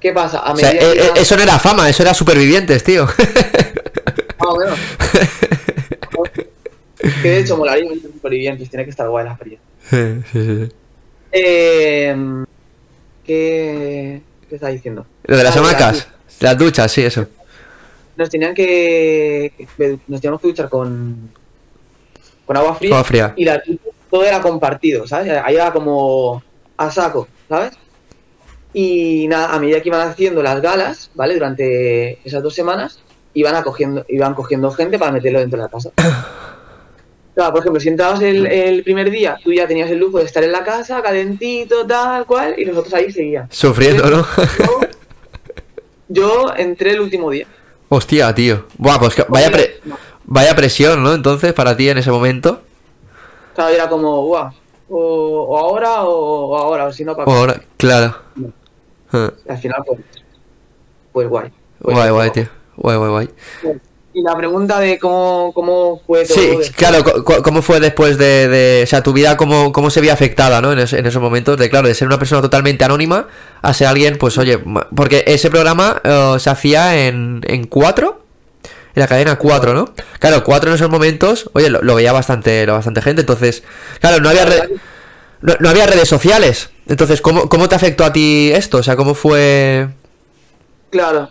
[0.00, 0.38] ¿Qué pasa?
[0.40, 3.04] A O sea, medida eh, eh, eso no era fama, eso era supervivientes, tío.
[3.06, 4.78] Más o menos.
[7.22, 9.66] que de hecho molaría supervivientes, tiene que estar guay la experiencia.
[9.88, 10.72] sí, sí, sí.
[11.32, 12.16] Eh,
[13.24, 15.06] ¿qué, ¿Qué está diciendo?
[15.24, 16.08] Lo de las Ah, hamacas.
[16.40, 17.26] Las duchas, sí, eso.
[18.20, 19.50] Nos tenían que.
[20.06, 21.30] Nos teníamos que duchar con.
[22.44, 22.90] con agua fría.
[22.90, 23.32] Agua fría.
[23.34, 23.62] y la,
[24.10, 25.40] todo era compartido, ¿sabes?
[25.42, 26.42] Ahí era como
[26.76, 27.72] a saco, ¿sabes?
[28.74, 31.32] Y nada, a medida que iban haciendo las galas, ¿vale?
[31.32, 33.00] Durante esas dos semanas,
[33.32, 35.90] iban, acogiendo, iban cogiendo gente para meterlo dentro de la casa.
[37.32, 40.24] Claro, por ejemplo, si entrabas el, el primer día, tú ya tenías el lujo de
[40.24, 43.54] estar en la casa, calentito, tal cual, y nosotros ahí seguíamos.
[43.54, 44.26] Sufriendo, ¿no?
[44.58, 44.80] Yo,
[46.08, 47.46] yo entré el último día.
[47.90, 48.66] Hostia, tío.
[48.78, 49.80] Buah, pues que- vaya, pre-
[50.24, 51.12] vaya presión, ¿no?
[51.12, 52.62] Entonces, para ti en ese momento.
[53.54, 54.52] Claro, era como, guau,
[54.88, 58.16] o, o ahora o, o ahora, o si no, para O ahora, claro.
[59.12, 60.00] Ah, Al final, pues,
[61.12, 61.50] pues guay.
[61.82, 62.48] Pues, Guay, guay, tío.
[62.76, 63.28] Guay, guay, guay.
[64.12, 66.34] Y la pregunta de cómo, cómo fue todo.
[66.36, 66.70] Sí, después.
[66.72, 67.04] claro,
[67.44, 70.72] ¿cómo fue después de, de- o sea, tu vida, cómo, cómo se vio afectada, ¿no?
[70.72, 73.28] En, es- en esos momentos de, claro, de ser una persona totalmente anónima
[73.62, 74.58] a ser alguien, pues, oye,
[74.96, 78.24] porque ese programa eh, se hacía en, en cuatro,
[78.96, 79.94] en la cadena 4, ¿no?
[80.18, 83.62] Claro, 4 en esos momentos, oye, lo, lo veía bastante, lo bastante gente, entonces,
[84.00, 84.70] claro, no había, re-
[85.40, 88.78] no, no había redes sociales, entonces, ¿cómo, ¿cómo te afectó a ti esto?
[88.78, 89.86] O sea, ¿cómo fue...?
[90.90, 91.30] Claro,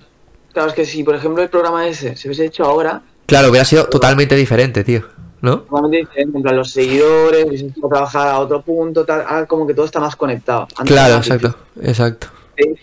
[0.53, 3.63] claro, es que si por ejemplo el programa ese se hubiese hecho ahora, Claro, hubiera
[3.65, 5.03] sido totalmente diferente, tío,
[5.41, 5.59] ¿no?
[5.59, 9.73] totalmente diferente, en plan los seguidores, hubiesen trabajar a otro punto, tal, ahora como que
[9.75, 10.67] todo está más conectado.
[10.75, 12.27] Antes Claro, exacto, exacto.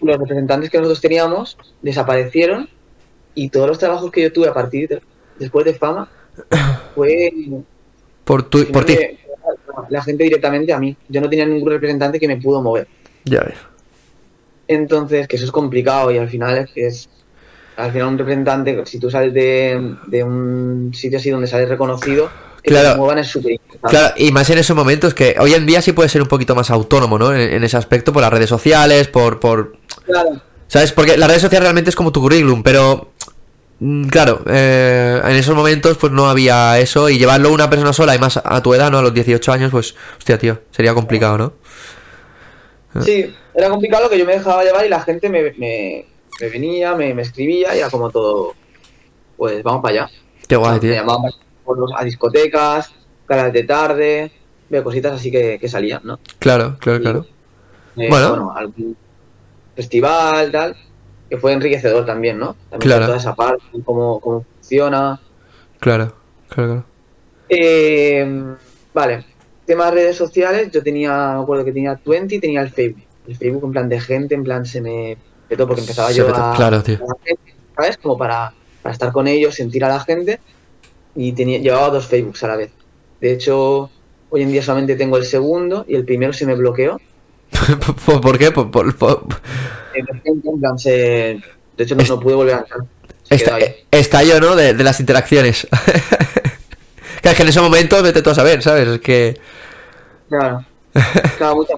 [0.02, 2.68] Los representantes que nosotros teníamos desaparecieron
[3.34, 5.02] y todos los trabajos que yo tuve a partir de,
[5.38, 6.08] después de fama
[6.94, 7.30] fue
[8.24, 8.96] Por, tu, por ti.
[9.90, 10.96] la gente directamente a mí.
[11.08, 12.86] Yo no tenía ningún representante que me pudo mover.
[13.24, 13.56] Ya ves.
[14.68, 17.08] Entonces, que eso es complicado y al final es que es.
[17.76, 22.30] Al final, un representante, si tú sales de, de un sitio así donde sales reconocido,
[22.62, 22.92] que Claro.
[22.92, 23.96] te muevan es súper importante.
[23.96, 26.54] Claro, y más en esos momentos que hoy en día sí puede ser un poquito
[26.54, 27.32] más autónomo, ¿no?
[27.34, 29.76] En, en ese aspecto, por las redes sociales, por, por...
[30.04, 30.90] Claro, ¿Sabes?
[30.92, 33.12] Porque las redes sociales realmente es como tu currículum, pero...
[33.78, 38.16] mm, Claro, eh, en esos momentos pues no había eso y llevarlo una persona sola
[38.16, 38.98] y más a tu edad, ¿no?
[38.98, 41.52] A los 18 años, pues, hostia, tío, sería complicado, ¿no?
[43.02, 46.06] Sí, era complicado lo que yo me dejaba llevar y la gente me, me,
[46.40, 48.54] me venía, me, me escribía y era como todo,
[49.36, 50.10] pues vamos para allá.
[50.48, 50.92] Qué guay, me tío.
[50.94, 51.32] llamaban
[51.64, 52.92] por los- a discotecas,
[53.26, 54.30] caras de tarde,
[54.68, 56.18] veo cositas así que, que salían, ¿no?
[56.38, 57.26] Claro, claro, claro.
[57.96, 58.52] Eh, Bueno.
[58.54, 58.96] algún
[59.74, 60.76] festival, tal,
[61.28, 62.54] que fue enriquecedor también, ¿no?
[62.70, 63.06] También Claro.
[63.06, 65.20] toda esa parte, cómo, cómo funciona.
[65.80, 66.14] Claro,
[66.48, 66.84] claro, claro.
[67.48, 68.54] Eh,
[68.94, 69.24] vale,
[69.66, 73.02] temas redes sociales, yo tenía, me acuerdo que tenía 20 y tenía el Facebook.
[73.26, 75.16] El Facebook en plan de gente, en plan se me
[75.48, 76.96] petó porque empezaba yo a, claro, tío.
[76.96, 77.96] a gente, ¿sabes?
[77.98, 80.40] Como para, para estar con ellos, sentir a la gente
[81.14, 82.70] y tenía, llevaba dos Facebooks a la vez.
[83.20, 83.90] De hecho,
[84.30, 87.00] hoy en día solamente tengo el segundo y el primero se me bloqueó.
[88.22, 88.50] ¿Por, qué?
[88.50, 89.26] Por, por- por-
[89.94, 90.02] Eh,
[91.76, 92.80] de hecho, no, no pude volver a entrar.
[93.28, 93.74] Quedó ahí.
[93.90, 94.54] estallo, ¿no?
[94.56, 95.66] De, de las interacciones.
[97.22, 98.86] Claro, es que en ese momento vete tú a saber, ¿sabes?
[98.86, 99.36] Es que...
[100.28, 100.64] Claro.
[101.38, 101.74] Claro, mucha-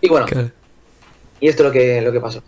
[0.00, 0.50] Y bueno, Claro.
[1.38, 2.42] y esto es lo que, lo que pasó.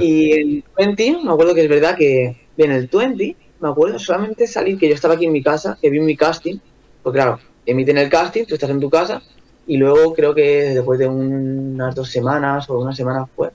[0.00, 4.46] Y el 20, me acuerdo que es verdad que en el 20, me acuerdo solamente
[4.46, 6.58] salir, que yo estaba aquí en mi casa, que vi mi casting,
[7.02, 9.22] pues claro, emiten el casting, tú estás en tu casa,
[9.66, 13.50] y luego creo que después de unas dos semanas o una semana fue,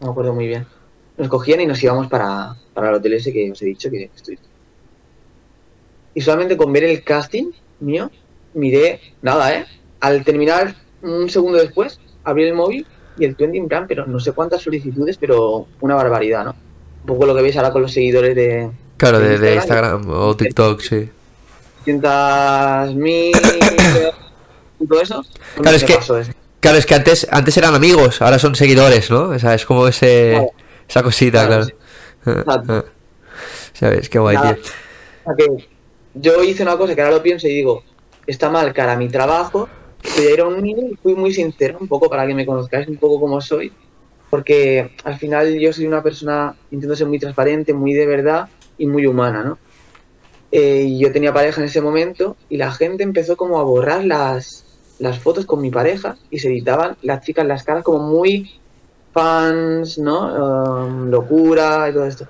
[0.00, 0.66] no me acuerdo muy bien,
[1.16, 4.10] nos cogían y nos íbamos para, para el hotel ese que os he dicho que
[4.14, 4.38] estoy.
[6.14, 8.10] Y solamente con ver el casting mío,
[8.54, 9.66] miré, nada, ¿eh?
[10.00, 12.86] Al terminar un segundo después, abrí el móvil
[13.18, 16.50] y el 20 en plan, pero no sé cuántas solicitudes, pero una barbaridad, ¿no?
[17.02, 20.00] Un poco lo que veis ahora con los seguidores de Claro, de, de Instagram.
[20.02, 21.10] Instagram o TikTok, sí.
[21.86, 24.12] 200.000
[24.80, 25.22] y todo eso.
[25.56, 26.20] pues Claro, es me que- eso.
[26.60, 29.28] Claro, es que antes, antes eran amigos, ahora son seguidores, ¿no?
[29.30, 30.50] O sea, es como ese, Claro.
[30.88, 31.66] esa cosita, Claro,
[32.24, 32.40] claro.
[32.40, 32.84] Exacto.
[33.74, 34.08] ¿Sabes?
[34.08, 34.56] Qué guay, tío.
[36.14, 37.82] Yo hice una cosa que ahora lo pienso y digo,
[38.26, 39.68] está mal cara mi trabajo,
[40.16, 43.40] pero un niño fui muy sincero, un poco para que me conozcáis un poco como
[43.40, 43.72] soy,
[44.30, 48.86] porque al final yo soy una persona, intento ser muy transparente, muy de verdad y
[48.86, 49.58] muy humana, ¿no?
[50.52, 54.64] Eh, yo tenía pareja en ese momento y la gente empezó como a borrar las,
[54.98, 58.60] las fotos con mi pareja y se editaban las chicas las caras como muy
[59.12, 60.84] fans, ¿no?
[60.86, 62.28] Um, locura y todo esto.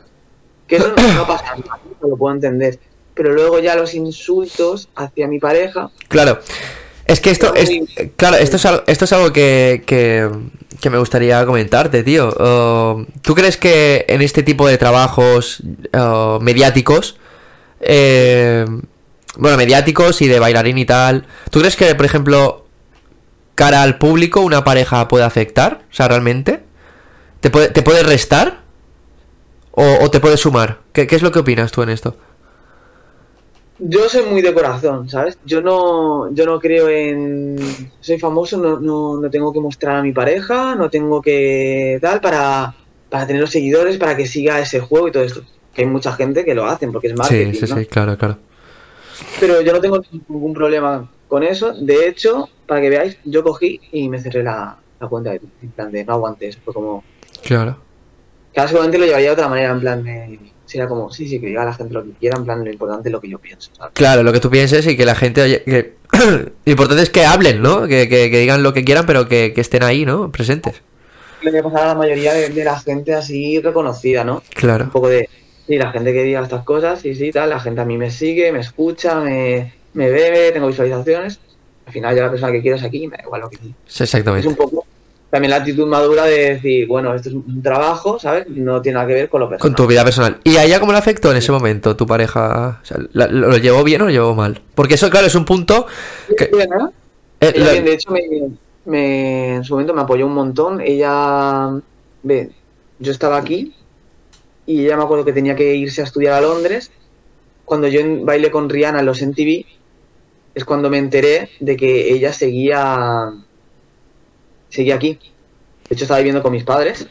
[0.66, 2.08] Que eso no, no pasa nada, ¿no?
[2.08, 2.78] lo puedo entender.
[3.14, 6.38] Pero luego ya los insultos hacia mi pareja, Claro.
[7.06, 7.70] Es que esto es,
[8.16, 10.28] claro, esto es algo, esto es algo que, que,
[10.80, 12.28] que me gustaría comentarte, tío.
[12.28, 15.60] Uh, ¿Tú crees que en este tipo de trabajos
[15.92, 17.18] uh, mediáticos,
[17.80, 18.64] eh,
[19.36, 22.66] bueno, mediáticos y de bailarín y tal, ¿tú crees que, por ejemplo,
[23.54, 25.82] cara al público una pareja puede afectar?
[25.90, 26.64] O sea, realmente,
[27.40, 28.62] ¿te puede, te puede restar?
[29.72, 30.78] ¿O, o te puede sumar?
[30.92, 32.16] ¿Qué, ¿Qué es lo que opinas tú en esto?
[33.78, 35.38] Yo soy muy de corazón, ¿sabes?
[35.44, 37.56] Yo no, yo no creo en
[38.00, 42.20] soy famoso, no, no, no tengo que mostrar a mi pareja, no tengo que tal
[42.20, 42.74] para,
[43.10, 45.42] para tener los seguidores, para que siga ese juego y todo esto.
[45.74, 47.78] Que hay mucha gente que lo hacen porque es marketing, Sí, sí, ¿no?
[47.78, 48.38] sí, claro, claro.
[49.40, 51.72] Pero yo no tengo ningún problema con eso.
[51.72, 55.70] De hecho, para que veáis, yo cogí y me cerré la, la cuenta de en
[55.70, 56.56] plan de no aguantes.
[56.64, 57.02] Fue como.
[57.42, 57.76] Claro.
[58.52, 60.38] Claro, seguramente lo llevaría de otra manera, en plan de.
[60.74, 63.08] Sería como, sí, sí, que diga la gente lo que quiera, en plan, lo importante
[63.08, 63.92] es lo que yo pienso, ¿sabes?
[63.94, 65.92] Claro, lo que tú pienses y que la gente, oye, que
[66.64, 67.82] lo importante es que hablen, ¿no?
[67.86, 70.32] Que, que- que digan lo que quieran, pero que, que estén ahí, ¿no?
[70.32, 70.82] Presentes.
[71.42, 74.42] Lo que pasa a la mayoría de, de la gente así reconocida, ¿no?
[74.54, 74.86] Claro.
[74.86, 75.28] Un poco de,
[75.68, 78.10] y la gente que diga estas cosas, sí, sí, tal, la gente a mí me
[78.10, 81.38] sigue, me escucha, me, me ve, tengo visualizaciones.
[81.86, 83.74] Al final, yo la persona que quiero es aquí, me da igual lo que quiera.
[83.86, 84.48] Sí, exactamente.
[84.48, 84.83] Es un poco
[85.34, 88.46] también la actitud madura de decir, bueno, esto es un trabajo, ¿sabes?
[88.48, 89.74] No tiene nada que ver con lo personal.
[89.74, 90.38] Con tu vida personal.
[90.44, 92.78] ¿Y a ella cómo le afectó en ese momento tu pareja?
[92.80, 94.62] O sea, ¿la- ¿lo, lo llevó bien o lo llevó mal?
[94.76, 95.86] Porque eso, claro, es un punto
[96.38, 96.46] que...
[96.54, 96.86] Bien, ¿eh?
[97.40, 98.20] eh, Ella de hecho, me,
[98.84, 100.80] me- en su momento me apoyó un montón.
[100.80, 101.70] Ella,
[102.22, 102.50] ve,
[103.00, 103.74] yo estaba aquí
[104.66, 106.92] y ella me acuerdo que tenía que irse a estudiar a Londres.
[107.64, 109.64] Cuando yo bailé con Rihanna en los MTV,
[110.54, 113.32] es cuando me enteré de que ella seguía,
[114.74, 115.18] seguía aquí.
[115.88, 117.06] De hecho, estaba viviendo con mis padres.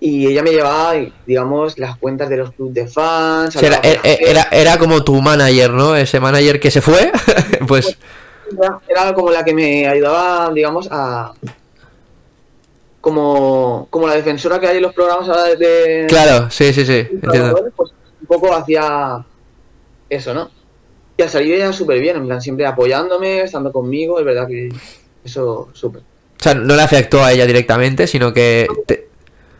[0.00, 0.94] Y ella me llevaba,
[1.26, 3.56] digamos, las cuentas de los clubes de fans.
[3.56, 5.96] Era, era- era- era como tu manager, ¿no?
[5.96, 7.10] Ese manager que se fue,
[7.66, 7.98] pues
[8.88, 11.32] era, como la que me ayudaba, digamos, a.
[13.00, 17.06] Como, como la defensora que hay en los programas ahora de- claro, sí, sí, sí,
[17.22, 17.70] entiendo.
[17.76, 19.24] pues un poco hacía
[20.10, 20.50] eso, ¿no?
[21.16, 24.68] Y al salir ella súper bien, en plan, siempre apoyándome, estando conmigo, es verdad que
[25.24, 26.02] eso súper.
[26.40, 28.66] O sea, no le afectó a ella directamente, sino que...
[28.86, 29.08] te-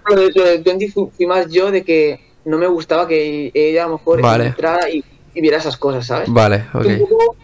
[0.09, 3.85] Lo de, lo de 20 fui, más yo de que no me gustaba que ella
[3.85, 4.47] a lo mejor Vale.
[4.47, 6.29] entrara y, y viera esas cosas, ¿sabes?
[6.31, 6.87] Vale, ok.
[7.01, 7.37] Poco-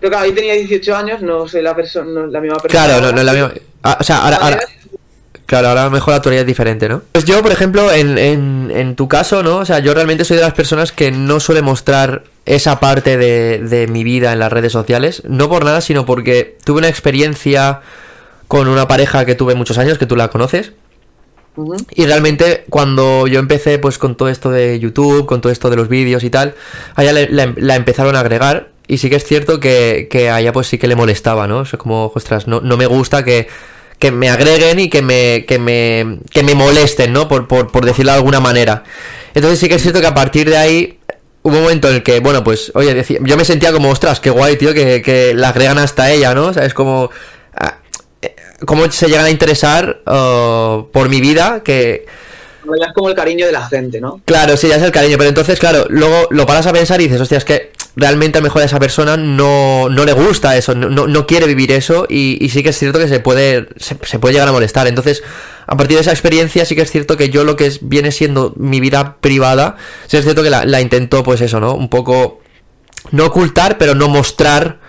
[0.00, 2.84] Pero claro, ahí tenía 18 años, no soy la, persona no la misma persona.
[2.86, 3.52] Claro, no, no es la misma...
[3.82, 4.60] ah, o sea, ahora, ahora,
[5.46, 7.02] Claro, ahora a lo mejor la teoría es diferente, ¿no?
[7.10, 9.56] Pues yo, por ejemplo, en, en, en tu caso, ¿no?
[9.56, 13.58] O sea, yo realmente soy de las personas que no suele mostrar esa parte de,
[13.58, 15.22] de mi vida en las redes sociales.
[15.26, 17.80] No por nada, sino porque tuve una experiencia
[18.50, 20.72] con una pareja que tuve muchos años, que tú la conoces.
[21.94, 25.76] Y realmente cuando yo empecé pues con todo esto de YouTube, con todo esto de
[25.76, 26.54] los vídeos y tal,
[26.96, 30.30] a ella le- la, la empezaron a agregar y sí que es cierto que, que
[30.30, 31.58] a ella pues sí que le molestaba, ¿no?
[31.58, 33.46] O sea, como, ostras, no, no me gusta que,
[34.00, 37.28] que me agreguen y que me, que me, que me molesten, ¿no?
[37.28, 38.82] Por, por, por decirlo de alguna manera.
[39.34, 40.98] Entonces sí que es cierto que a partir de ahí
[41.42, 44.18] hubo un momento en el que, bueno, pues, oye, decía, yo me sentía como, ostras,
[44.18, 46.46] qué guay, tío, que, que la agregan hasta ella, ¿no?
[46.46, 47.10] O sea, es como...
[48.60, 52.06] eh, cómo se llegan a interesar uh, por mi vida que
[52.64, 54.20] No, ya es como el cariño de la gente, ¿no?
[54.24, 57.04] claro sí ya es el cariño pero entonces claro luego lo paras a pensar y
[57.04, 60.56] dices hostia es que realmente a lo mejor a esa persona no, no le gusta
[60.56, 63.20] eso no, no, no quiere vivir eso y, y sí que es cierto que se
[63.20, 65.22] puede se, se puede llegar a molestar entonces
[65.66, 68.12] a partir de esa experiencia sí que es cierto que yo lo que es, viene
[68.12, 71.88] siendo mi vida privada sí es cierto que la, la intento pues eso no un
[71.88, 72.40] poco
[73.10, 74.79] no ocultar pero no mostrar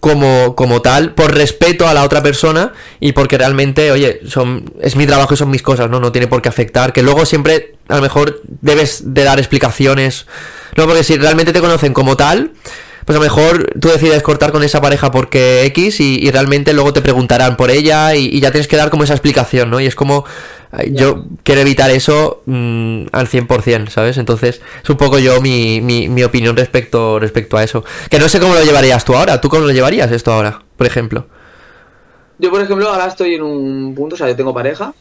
[0.00, 4.96] como, como tal, por respeto a la otra persona y porque realmente, oye, son, es
[4.96, 6.00] mi trabajo y son mis cosas, ¿no?
[6.00, 6.92] No tiene por qué afectar.
[6.92, 10.26] Que luego siempre, a lo mejor, debes de dar explicaciones.
[10.76, 12.52] No, porque si realmente te conocen como tal,
[13.10, 16.72] pues a lo mejor tú decides cortar con esa pareja porque X y, y realmente
[16.72, 19.80] luego te preguntarán por ella y, y ya tienes que dar como esa explicación, ¿no?
[19.80, 20.24] Y es como,
[20.92, 24.16] yo quiero evitar eso mm, al 100%, ¿sabes?
[24.16, 27.82] Entonces es un poco yo mi, mi, mi opinión respecto, respecto a eso.
[28.08, 30.86] Que no sé cómo lo llevarías tú ahora, ¿tú cómo lo llevarías esto ahora, por
[30.86, 31.26] ejemplo?
[32.38, 34.94] Yo, por ejemplo, ahora estoy en un punto, o sea, yo tengo pareja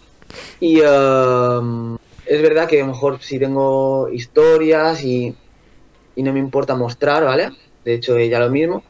[0.59, 1.95] y ehm,
[2.25, 5.35] es verdad que a lo mejor si tengo historias y,
[6.15, 7.51] y no me importa mostrar, ¿vale?
[7.85, 8.83] De hecho, ella lo mismo.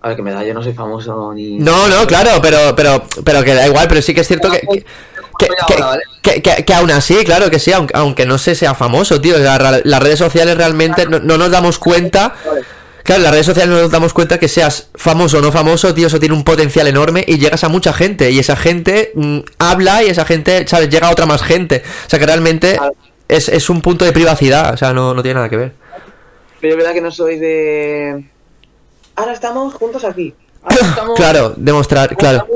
[0.00, 1.58] A ver, que me da, yo no soy famoso ni...
[1.58, 4.60] No, no, claro, pero, pero, pero que da igual, pero sí que es cierto que...
[4.60, 4.84] que
[5.38, 5.50] que,
[6.22, 9.38] que, que- que aún así, claro que sí, aunque, aunque no se sea famoso, tío.
[9.38, 12.34] la- la- las redes sociales realmente no, no nos damos cuenta.
[13.02, 15.92] Claro, en las redes sociales no nos damos cuenta que seas famoso o no famoso,
[15.94, 18.30] tío, eso tiene un potencial enorme y llegas a mucha gente.
[18.30, 20.88] Y esa gente mm, habla y esa gente, ¿sabes?
[20.90, 21.82] Llega a otra más gente.
[22.06, 22.78] O sea que realmente
[23.28, 25.72] es, es un punto de privacidad, o sea, no, no tiene nada que ver.
[26.62, 28.24] Pero es verdad que no soy de...
[29.16, 30.32] Ahora estamos juntos aquí.
[30.62, 31.16] Ahora estamos...
[31.16, 32.46] Claro, demostrar, claro.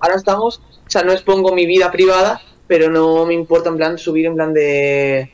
[0.00, 3.98] Ahora estamos, o sea, no expongo mi vida privada, pero no me importa en plan
[3.98, 5.30] subir en plan de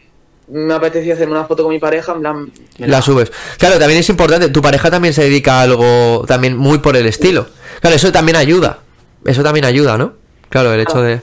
[0.49, 3.33] me apetecía hacerme una foto con mi pareja, en plan me La subes.
[3.59, 7.07] Claro, también es importante, tu pareja también se dedica a algo también muy por el
[7.07, 7.47] estilo.
[7.81, 8.81] Claro, eso también ayuda.
[9.25, 10.24] Eso también ayuda, ¿no?
[10.49, 11.21] Claro, el hecho de...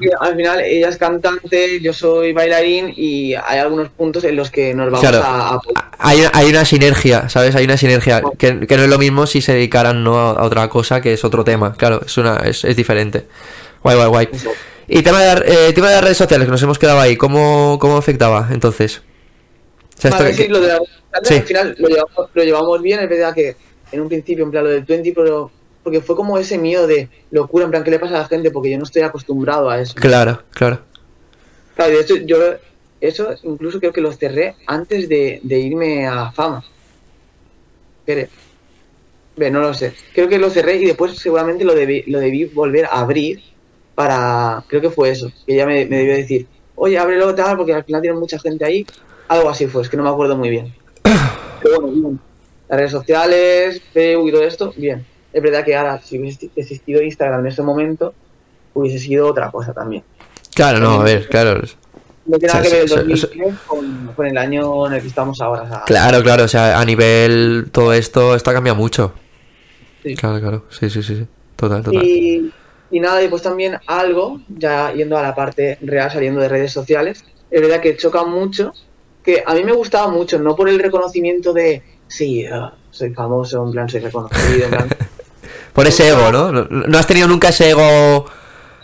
[0.00, 4.50] Que al final ella es cantante, yo soy bailarín y hay algunos puntos en los
[4.50, 5.22] que nos vamos Claro.
[5.24, 5.60] a,
[5.98, 7.54] Hay, una- hay una sinergia, ¿sabes?
[7.54, 10.68] Hay una sinergia que, que no es lo mismo si se dedicaran no a, otra
[10.68, 11.74] cosa que es otro tema.
[11.74, 13.24] Claro, es una es, es diferente.
[13.82, 14.28] Guay, guay, guay.
[14.88, 17.78] Y tema de, eh, tema de las redes sociales, que nos hemos quedado ahí, ¿cómo,
[17.80, 19.00] cómo afectaba entonces?
[19.96, 20.80] O sea, esto que- lo de la-
[21.22, 21.34] Sí.
[21.36, 23.54] al final lo llevamos, lo llevamos bien, es verdad que
[23.92, 25.50] en un principio, en plan lo del 20, pero
[25.82, 28.50] porque fue como ese miedo de locura, en plan, ¿qué le pasa a la gente?
[28.50, 29.94] Porque yo no estoy acostumbrado a eso.
[29.94, 30.80] Claro, claro.
[31.74, 32.36] Claro, de hecho, yo
[33.00, 36.64] eso incluso creo que lo cerré antes de, de irme a fama.
[38.06, 39.92] Ve, no lo sé.
[40.14, 43.42] Creo que lo cerré y después seguramente lo debí, lo debí volver a abrir
[43.94, 44.62] para...
[44.68, 45.32] Creo que fue eso.
[45.46, 48.64] Que ella me, me debió decir, oye, ábrelo tal, porque al final tiene mucha gente
[48.64, 48.86] ahí.
[49.26, 50.72] Algo así fue, es que no me acuerdo muy bien.
[51.62, 52.20] Pero bueno, bien.
[52.68, 55.04] Las redes sociales, Facebook y todo esto, bien.
[55.32, 58.14] Es verdad que ahora, si hubiese existido Instagram en ese momento,
[58.74, 60.02] hubiese sido otra cosa también.
[60.54, 61.60] Claro, no, a ver, claro.
[62.24, 64.92] No tiene nada O que sea, ver el eso- 2010 con, con el año en
[64.94, 65.62] el que estamos ahora.
[65.62, 69.12] o sea, Claro, claro, o sea, a nivel todo esto, ha cambiado mucho.
[70.02, 70.14] Sí.
[70.16, 71.26] Claro, claro, sí, sí, sí, sí.
[71.56, 72.04] Total, total.
[72.04, 72.52] Y,
[72.90, 76.72] y nada, y pues también algo, ya yendo a la parte real, saliendo de redes
[76.72, 78.72] sociales, es verdad que choca mucho,
[79.24, 83.64] que a mí me gustaba mucho, no por el reconocimiento de, sí, ah, soy famoso,
[83.64, 84.88] en plan, soy reconocido, en plan,
[85.72, 86.52] Por ese ego, ¿no?
[86.52, 86.98] ¿no?
[86.98, 88.26] has tenido nunca ese ego...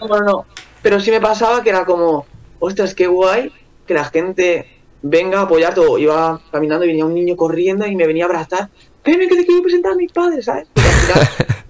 [0.01, 0.47] no, no, no,
[0.83, 2.27] pero sí me pasaba que era como,
[2.59, 3.53] ostras, qué guay
[3.87, 4.67] que la gente
[5.03, 8.29] venga a apoyarte, o iba caminando y venía un niño corriendo y me venía a
[8.29, 8.69] abrazar,
[9.05, 10.69] ven, que te quiero presentar a mis padres, ¿sabes?
[10.73, 11.29] Porque al final,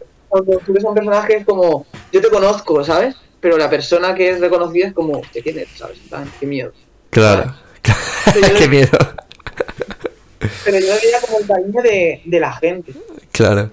[0.28, 3.16] cuando tú ves a un personaje es como, yo te conozco, ¿sabes?
[3.40, 5.70] Pero la persona que es reconocida es como, ¿qué quién eres?
[5.76, 5.98] ¿Sabes?
[6.40, 6.72] Qué miedo.
[7.10, 7.54] Claro.
[8.58, 8.98] Qué miedo.
[10.64, 12.92] Pero yo veía como el cariño de, de la gente.
[13.32, 13.70] Claro,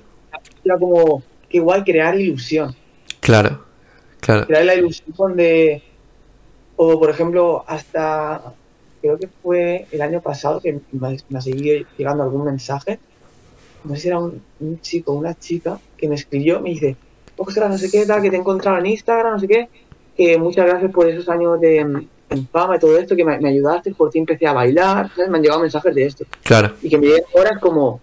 [0.63, 1.23] Era como,
[1.59, 2.75] guay crear ilusión.
[3.19, 3.65] claro,
[4.19, 4.45] claro.
[4.47, 5.83] Crear la ilusión de.
[6.75, 8.53] O por ejemplo, hasta.
[9.01, 12.99] Creo que fue el año pasado que me, ha seguido llegando algún mensaje.
[13.83, 16.97] No sé si era un, un chico o una chica que me escribió, me dice,
[17.37, 19.69] ostras, no sé qué, tal, que te he encontrado en Instagram, no sé qué,
[20.17, 23.49] que muchas gracias por esos años de en fama y todo esto, que me, me
[23.49, 25.29] ayudaste, por ti empecé a bailar, ¿sabes?
[25.29, 26.25] Me han llegado mensajes de esto.
[26.43, 28.01] Claro, Y que me lleguen ahora es como,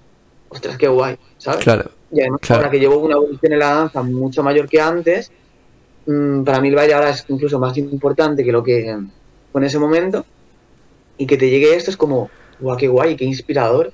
[0.49, 1.65] ostras, qué guay, ¿sabes?
[1.65, 1.91] claro.
[2.13, 2.61] Y además, Claro.
[2.63, 5.31] ahora que llevo una evolución en la danza mucho mayor que antes,
[6.07, 8.97] mm, para mí el baile ahora es incluso más importante que lo que
[9.51, 10.25] fue en ese momento.
[11.19, 13.93] Y que te llegue esto es como, guau, qué guay, qué inspirador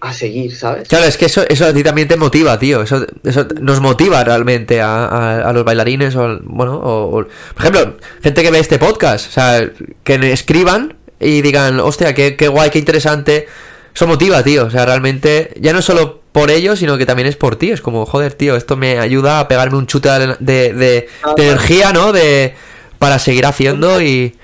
[0.00, 0.86] a seguir, ¿sabes?
[0.88, 2.82] Claro, es que eso, eso a ti también te motiva, tío.
[2.82, 7.24] Eso, eso nos motiva realmente a, a- a los bailarines o, al- bueno, o, o-
[7.54, 9.70] por ejemplo, gente que ve este podcast, o sea,
[10.04, 13.46] que escriban y digan, hostia, qué, qué guay, qué interesante.
[13.94, 14.66] Eso motiva, tío.
[14.66, 17.70] O sea, realmente, ya no solo por ellos, sino que también es por ti.
[17.70, 21.42] Es como, joder, tío, esto me ayuda a pegarme un chute de, de, de- de
[21.48, 22.12] energía, ¿no?
[22.12, 22.52] De,
[22.98, 24.36] para seguir haciendo y...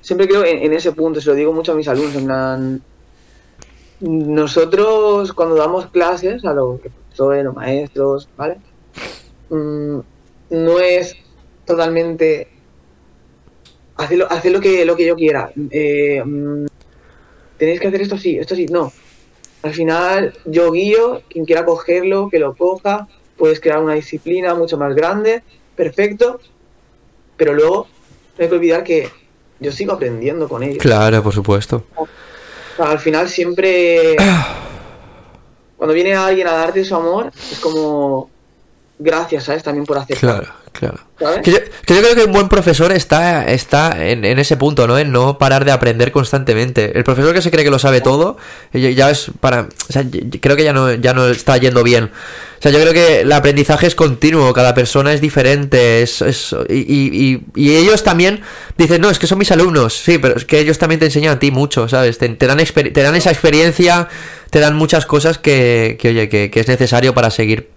[0.00, 2.82] Siempre creo en, en ese punto, se lo digo mucho a mis alumnos, en plan,
[4.00, 8.58] nosotros cuando damos clases a los profesores, los maestros, ¿vale?
[9.50, 9.98] Mm,
[10.50, 11.16] no es
[11.66, 12.46] totalmente
[13.96, 15.50] hacer lo, hacer lo que lo que yo quiera.
[15.70, 16.66] Eh, mm,
[17.58, 18.92] tenéis que hacer esto sí, esto sí, no.
[19.64, 24.76] Al final yo guío, quien quiera cogerlo, que lo coja, puedes crear una disciplina mucho
[24.76, 25.42] más grande,
[25.74, 26.38] perfecto,
[27.38, 27.86] pero luego
[28.36, 29.08] no hay que olvidar que
[29.60, 30.76] yo sigo aprendiendo con ellos.
[30.76, 31.82] Claro, por supuesto.
[31.96, 32.06] O
[32.76, 34.16] sea, al final siempre
[35.78, 38.28] cuando viene alguien a darte su amor es como
[38.98, 39.62] gracias, ¿sabes?
[39.62, 40.98] También por hacer Claro, claro.
[41.42, 44.86] Que yo, que yo creo que un buen profesor está, está en, en ese punto,
[44.86, 44.98] ¿no?
[44.98, 46.96] En no parar de aprender constantemente.
[46.96, 48.36] El profesor que se cree que lo sabe todo,
[48.72, 49.62] ya- ya es para.
[49.88, 50.04] O sea,
[50.40, 52.04] creo que ya no, ya no está yendo bien.
[52.58, 56.02] O sea, yo creo que el aprendizaje es continuo, cada persona es diferente.
[56.02, 58.40] Es, es- y, y- y- y ellos también
[58.76, 59.94] dicen, no, es que son mis alumnos.
[59.96, 62.18] Sí, pero es que ellos también te enseñan a ti mucho, ¿sabes?
[62.18, 64.08] Te, te dan, te dan esa experiencia,
[64.50, 67.70] te dan muchas cosas que, que oye, que, que es necesario para seguir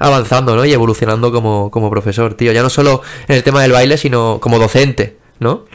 [0.00, 0.64] avanzando, ¿no?
[0.64, 2.50] Y evolucionando como, como profesor, tío.
[2.50, 5.66] Ya no solo en el tema del baile, sino como docente, ¿no?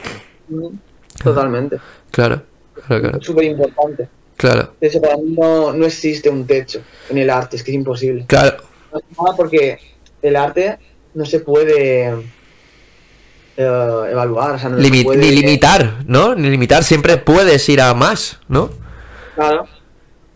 [1.23, 1.77] Totalmente.
[2.11, 2.41] Claro,
[2.87, 3.21] claro, claro.
[3.21, 4.09] Súper importante.
[4.37, 7.71] Claro, De hecho, para mí no, no existe un techo en el arte, es que
[7.71, 8.25] es imposible.
[8.27, 8.57] claro,
[9.37, 9.79] porque
[10.21, 10.77] el arte
[11.13, 12.09] no se puede
[13.57, 16.35] eh, evaluar, o sea, no se Limi- puede- ni limitar, ¿no?
[16.35, 18.69] Ni limitar, siempre puedes ir a más, ¿no?
[19.35, 19.67] Claro,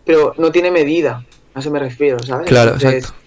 [0.06, 1.22] pero no tiene medida,
[1.52, 2.46] a eso me refiero, ¿sabes?
[2.48, 3.19] Claro, Entonces, exacto.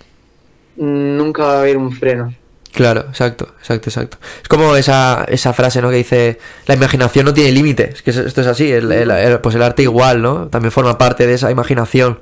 [0.77, 2.33] Nunca va a haber un freno.
[2.71, 4.17] Claro, exacto, exacto, exacto.
[4.41, 5.91] Es como esa, esa frase, ¿no?
[5.91, 8.01] Que dice, la imaginación no tiene límites.
[8.01, 10.47] Que eso- esto es así, el, el- el- pues el arte igual, ¿no?
[10.47, 12.19] También forma parte de esa imaginación.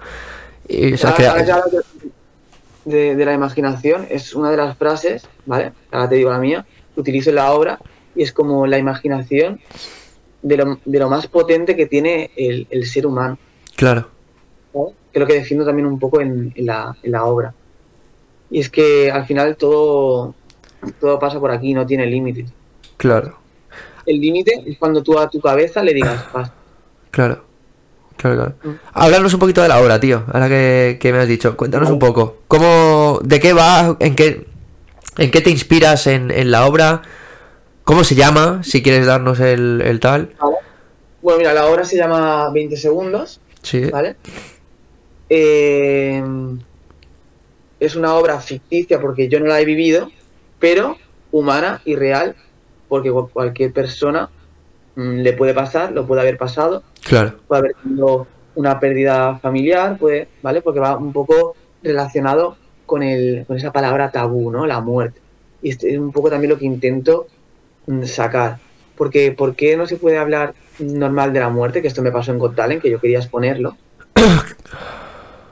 [0.67, 1.85] Y, o sea, Ahora- que- ahora que hablas
[2.83, 5.71] de, la imaginación es una de las frases, ¿vale?
[5.91, 7.79] Ahora te digo la mía, que utilizo en la obra
[8.15, 9.61] y es como la imaginación
[10.41, 13.37] de lo, de lo más potente que tiene el, el ser humano,
[13.77, 14.09] claro,
[14.73, 14.87] ¿no?
[15.13, 17.53] que es lo que defiendo también un poco en, en la, en la obra.
[18.51, 20.35] Y es que al final todo,
[20.99, 22.51] todo pasa por aquí, no tiene límites.
[22.97, 23.37] claro,
[24.05, 26.53] El límite es cuando tú a tu cabeza le digas, "Basta".
[27.11, 27.43] claro.
[28.17, 28.53] Claro, claro.
[28.63, 28.77] Mm.
[28.93, 30.23] Háblanos un poquito de la obra, tío.
[30.31, 31.57] Ahora que, que me has dicho.
[31.57, 32.37] Cuéntanos un poco.
[32.47, 33.97] ¿Cómo, de qué va?
[33.99, 34.45] ¿En qué,
[35.17, 37.01] en qué te inspiras en, en la obra?
[37.83, 38.61] ¿Cómo se llama?
[38.63, 40.29] Si quieres darnos el, el tal.
[40.39, 40.55] ¿vale?
[41.23, 43.39] Bueno, mira, la obra se llama 20 segundos.
[43.63, 43.85] Sí.
[43.85, 44.17] ¿vale?
[45.29, 46.23] Eh,
[47.81, 50.09] es una obra ficticia porque yo no la he vivido,
[50.59, 50.97] pero
[51.31, 52.35] humana y real
[52.87, 54.29] porque cu- cualquier persona
[54.95, 57.33] mm, le puede pasar, lo puede haber pasado, Claro.
[57.47, 60.61] puede haber tenido una pérdida familiar, puede, ¿vale?
[60.61, 62.55] Porque va un poco relacionado
[62.85, 64.65] con, el, con esa palabra tabú, ¿no?
[64.67, 65.19] La muerte.
[65.61, 67.27] Y este es un poco también lo que intento
[67.87, 68.59] mm, sacar.
[68.97, 71.81] Porque, ¿por qué no se puede hablar normal de la muerte?
[71.81, 73.75] Que esto me pasó en Got Talent, que yo quería exponerlo.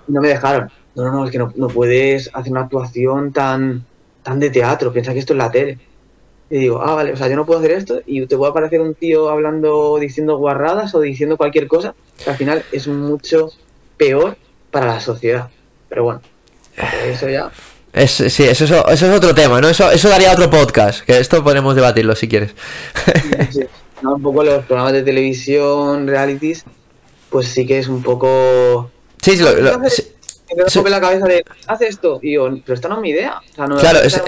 [0.07, 0.71] No me dejaron.
[0.95, 3.85] No, no, no, es que no, no puedes hacer una actuación tan,
[4.23, 5.77] tan de teatro, piensa que esto es la tele.
[6.49, 8.81] Y digo, ah, vale, o sea, yo no puedo hacer esto y te puede aparecer
[8.81, 13.51] un tío hablando, diciendo guarradas o diciendo cualquier cosa, que al final es mucho
[13.97, 14.35] peor
[14.71, 15.49] para la sociedad.
[15.89, 16.21] Pero bueno,
[17.05, 17.51] eso ya.
[17.93, 19.69] Es, sí, eso, eso, eso es otro tema, ¿no?
[19.69, 22.53] Eso, eso daría otro podcast, que esto podemos debatirlo si quieres.
[23.51, 23.61] sí,
[24.01, 26.65] no, un poco los programas de televisión, realities,
[27.29, 28.89] pues sí que es un poco.
[29.21, 30.03] Sí, sí, lo, lo- sí,
[30.57, 30.81] Me sí.
[30.85, 32.19] la cabeza de, haz esto.
[32.21, 33.39] Y yo, pero esta no es mi idea.
[33.51, 34.21] O sea, no Claro, es-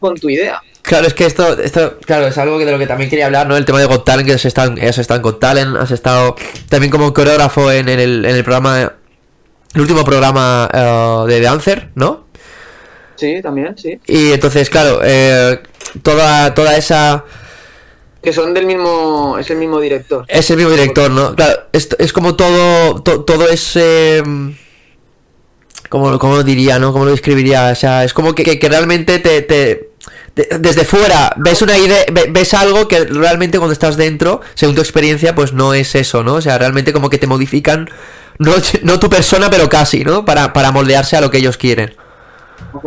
[0.00, 0.60] con tu idea.
[0.82, 3.46] Claro, es que esto, esto, claro, es algo que de lo que también quería hablar,
[3.48, 3.56] ¿no?
[3.56, 5.90] El tema de Got Talent, que has estado, en- has estado en Got Talent, has
[5.90, 6.36] estado
[6.68, 8.92] también como coreógrafo en, en el, en el programa,
[9.74, 12.28] el último programa eh, de Dancer, ¿no?
[13.16, 13.98] Sí, también, sí.
[14.06, 15.60] Y entonces, claro, eh,
[16.02, 17.24] toda, toda esa...
[18.22, 20.24] Que son del mismo, es el mismo director.
[20.28, 21.34] Es el mismo director, ¿no?
[21.34, 24.22] Claro, es, es como todo, to- todo ese...
[25.88, 26.92] ¿Cómo, cómo lo diría, no?
[26.92, 27.70] ¿Cómo lo describiría?
[27.70, 29.88] O sea, es como que, que- que realmente te, te-
[30.60, 34.80] Desde fuera ves una idea, ve- ves algo que realmente cuando estás dentro, según tu
[34.80, 36.34] experiencia, pues no es eso, ¿no?
[36.34, 37.88] O sea, realmente como que te modifican,
[38.38, 38.52] no,
[38.84, 40.24] no tu persona, pero casi, ¿no?
[40.24, 41.92] Para, para moldearse a lo que ellos quieren.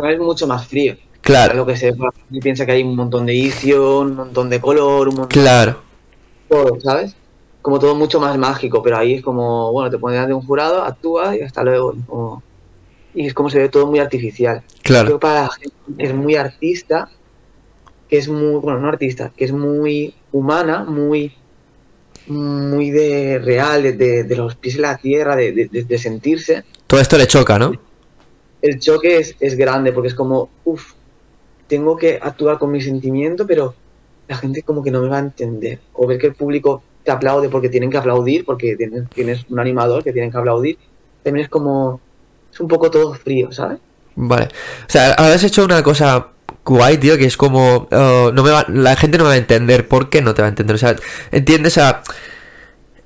[0.08, 0.96] Es mucho más frío.
[1.20, 1.92] Claro, Lo que se
[2.42, 5.82] piensa que hay un montón de edición, un montón de color, un montón claro,
[6.48, 7.14] de todo, ¿sabes?
[7.60, 10.46] Como todo mucho más mágico, pero ahí es como, bueno, te pones delante de un
[10.46, 11.94] jurado, actúa y hasta luego.
[12.06, 12.42] como-
[13.14, 14.62] y es como se ve todo muy artificial.
[14.82, 15.06] claro.
[15.06, 17.08] Creo que para la gente que es muy artista,
[18.08, 21.32] que es muy, bueno, no artista, que es muy humana, muy
[22.26, 25.98] muy de real, de, de- de los pies en la tierra, de, de- de- de
[25.98, 27.72] sentirse, Todo esto le choca, ¿no?
[28.60, 30.92] el choque es, es grande porque es como, uff,
[31.66, 33.74] tengo que actuar con mi sentimiento, pero
[34.28, 35.80] la gente como que no me va a entender.
[35.94, 39.58] O ver que el público te aplaude porque tienen que aplaudir, porque tienes, tienes un
[39.58, 40.78] animador que tienen que aplaudir.
[41.24, 42.00] También es como,
[42.52, 43.78] es un poco todo frío, ¿sabes?
[44.14, 44.46] Vale.
[44.88, 46.26] O sea, ahora has hecho una cosa
[46.64, 47.88] guay, tío, que es como...
[47.90, 49.88] eh, no me va, la gente no me va a entender.
[49.88, 50.76] ¿Por qué no te va a entender?
[50.76, 50.94] O sea,
[51.30, 51.72] ¿entiendes?
[51.72, 52.02] Sea,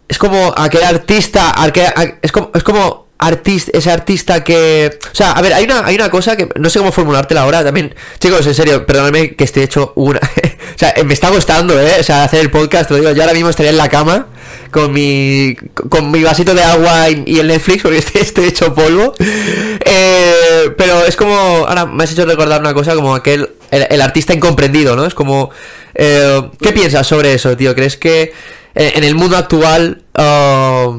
[0.08, 1.52] es como aquel artista...
[1.56, 2.50] aquel- a- es como...
[2.54, 4.98] Es como artista, ese artista que...
[5.10, 7.64] O sea, a ver, hay una, hay una cosa que no sé cómo formulártela ahora
[7.64, 7.94] también.
[8.18, 10.20] Chicos, en serio, perdóname que esté hecho una...
[10.76, 11.96] o sea, me está costando, ¿eh?
[11.98, 13.12] O sea, hacer el podcast, te lo digo.
[13.12, 14.26] Yo ahora mismo estaría en la cama
[14.70, 15.56] con mi,
[15.88, 19.14] con mi vasito de agua y, y el Netflix porque estoy, estoy hecho polvo.
[19.18, 21.34] Eh, pero es como...
[21.34, 23.50] Ahora me has hecho recordar una cosa como aquel...
[23.70, 25.06] El, el artista incomprendido, ¿no?
[25.06, 25.50] Es como...
[25.94, 27.74] eh, ¿Qué piensas sobre eso, tío?
[27.74, 28.32] ¿Crees que
[28.74, 30.02] eh, en el mundo actual...
[30.14, 30.98] ah,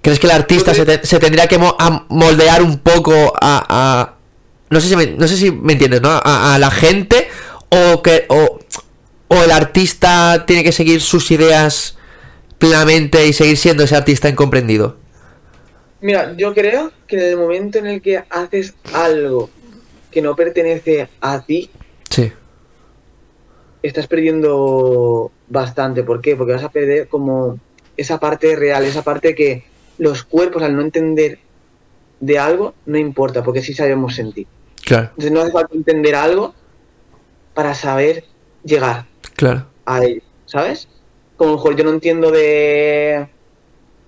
[0.00, 3.64] ¿Crees que el artista se, te- se tendría que mo- a moldear un poco a...
[3.68, 4.14] a-
[4.70, 6.08] no, sé si me, no sé si me entiendes, ¿no?
[6.10, 7.28] A, a la gente
[7.92, 8.24] o que...
[8.28, 8.58] O,
[9.28, 11.96] o el artista tiene que seguir sus ideas
[12.58, 14.96] plenamente y seguir siendo ese artista incomprendido.
[16.02, 19.48] Mira, yo creo que en el momento en el que haces algo
[20.10, 21.70] que no pertenece a ti,
[22.10, 22.30] Sí.
[23.82, 26.04] estás perdiendo bastante.
[26.04, 26.36] ¿Por qué?
[26.36, 27.58] Porque vas a perder como
[27.96, 29.64] esa parte real, esa parte que
[29.98, 31.38] los cuerpos al no entender
[32.20, 34.46] de algo no importa, porque sí sabemos sentir.
[34.84, 36.54] Claro, Entonces no hace falta entender algo
[37.54, 38.24] para saber
[38.64, 39.66] llegar claro.
[39.86, 40.88] a ello, ¿sabes?
[41.36, 43.26] Como a lo mejor yo no entiendo de...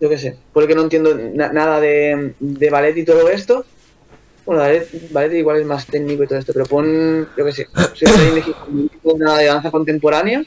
[0.01, 3.65] Yo qué sé, porque no entiendo na- nada de, de ballet y todo esto.
[4.45, 7.67] Bueno, ballet, ballet igual es más técnico y todo esto, pero pon, yo qué sé,
[8.69, 10.45] entiendo nada de danza contemporánea.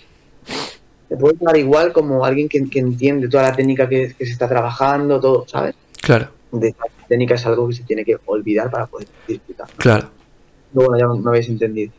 [1.08, 4.32] Te puede dar igual como alguien que, que entiende toda la técnica que, que se
[4.34, 5.74] está trabajando, todo, ¿sabes?
[6.00, 9.68] Claro, De esta técnica es algo que se tiene que olvidar para poder disfrutar.
[9.78, 10.10] claro.
[10.74, 11.92] Luego ya me habéis entendido.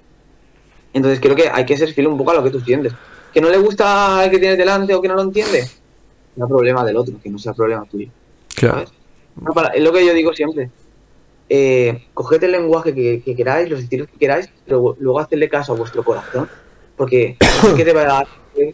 [0.93, 2.93] Entonces creo que hay que ser fiel un poco a lo que tú sientes.
[3.33, 5.69] Que no le gusta el que tienes delante o que no lo entiende,
[6.37, 8.09] no es problema del otro, que no sea problema tuyo.
[8.57, 8.75] Claro.
[8.79, 8.93] ¿sabes?
[9.41, 10.71] No, para- es lo que yo digo siempre.
[11.49, 15.73] Eh, coged el lenguaje que, que queráis, los estilos que queráis, pero luego hacedle caso
[15.73, 16.49] a vuestro corazón.
[16.97, 18.27] Porque es que te va a dar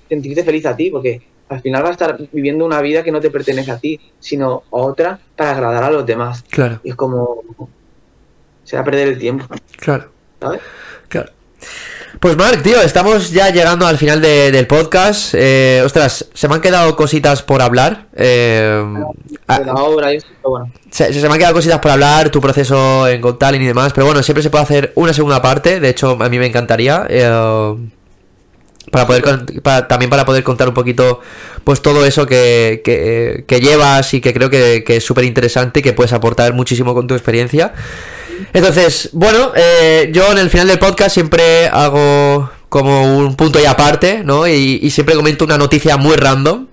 [0.08, 3.20] sentirte feliz a ti, porque al final vas a estar viviendo una vida que no
[3.20, 6.42] te pertenece a ti, sino a otra para agradar a los demás.
[6.50, 7.44] Claro, Y es como.
[8.64, 9.44] Será perder el tiempo,
[9.76, 10.08] claro.
[10.40, 10.60] ¿sabes?
[11.08, 11.30] Claro.
[12.20, 15.34] Pues Marc, tío, estamos ya llegando al final de- del podcast.
[15.36, 18.06] Eh, ostras, se me han quedado cositas por hablar.
[18.16, 18.82] Eh,
[19.46, 20.72] ah, De la obra y eso, pero bueno.
[20.90, 23.92] se, se me han quedado cositas por hablar, tu proceso en Got Talent y demás.
[23.92, 25.78] Pero bueno, siempre se puede hacer una segunda parte.
[25.78, 27.06] De hecho, a mí me encantaría.
[27.08, 27.76] Eh,
[28.90, 29.22] para poder
[29.88, 31.20] también para poder contar un poquito
[31.64, 35.92] pues todo eso que, que, llevas y que creo que, es súper interesante y que
[35.92, 37.72] puedes aportar muchísimo con tu experiencia.
[38.52, 43.64] Entonces, bueno, eh, yo en el final del podcast siempre hago como un punto y
[43.64, 44.46] aparte, ¿no?
[44.46, 46.66] Y, siempre comento una noticia muy random.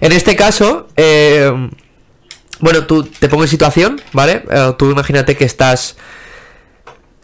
[0.00, 1.50] En este caso, eh,
[2.60, 4.44] bueno, tú te pongo en situación, ¿vale?
[4.50, 5.96] Eh, tú imagínate que estás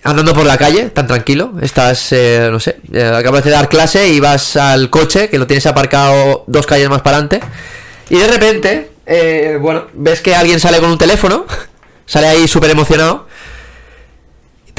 [0.03, 4.09] andando por la calle, tan tranquilo, estás, eh, no sé, eh, acabas de dar clase
[4.09, 7.41] y vas al coche, que lo tienes aparcado dos calles más para adelante,
[8.09, 11.47] y de repente, eh, bueno, ves que alguien sale con un teléfono,
[12.07, 13.27] sale ahí súper emocionado,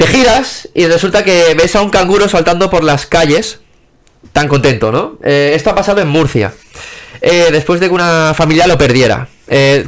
[0.00, 3.60] te giras y resulta que ves a un canguro saltando por las calles,
[4.32, 5.18] tan contento, ¿no?
[5.22, 6.54] esto ha pasado en Murcia,
[7.20, 9.28] después de que una familia lo perdiera.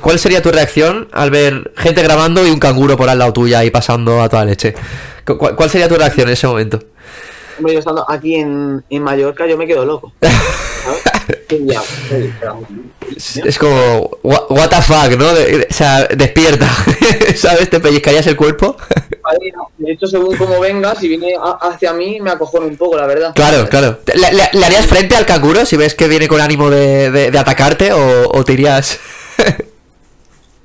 [0.01, 3.65] ¿Cuál sería tu reacción al ver gente grabando y un canguro por al lado tuya
[3.65, 4.75] y pasando a toda leche?
[5.25, 6.79] ¿Cuál, sería tu reacción en ese momento?
[7.57, 10.13] Hombre, yo estando aquí en, en Mallorca, yo me quedo loco.
[13.45, 15.27] es como, what, the fuck, ¿no?
[15.27, 15.35] o
[15.70, 16.68] sea, despierta,
[17.37, 17.70] ¿sabes?
[17.70, 18.77] Te pellizcarías el cuerpo.
[19.79, 23.33] De hecho, según cómo venga, si viene hacia mí, me acojono un poco, la verdad.
[23.35, 23.99] Claro, claro.
[24.14, 28.31] ¿Le, harías frente al canguro si ves que viene con ánimo de, de, atacarte o,
[28.33, 28.99] o, te irías...?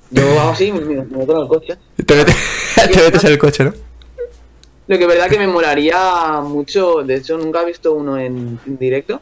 [0.09, 1.75] Yo hago así, me, meto en el coche.
[2.05, 2.35] Te, metes,
[2.75, 3.73] te metes en el coche, ¿no?
[4.87, 8.57] Lo que es verdad que me molaría mucho, de hecho nunca he visto uno en,
[8.65, 9.21] directo.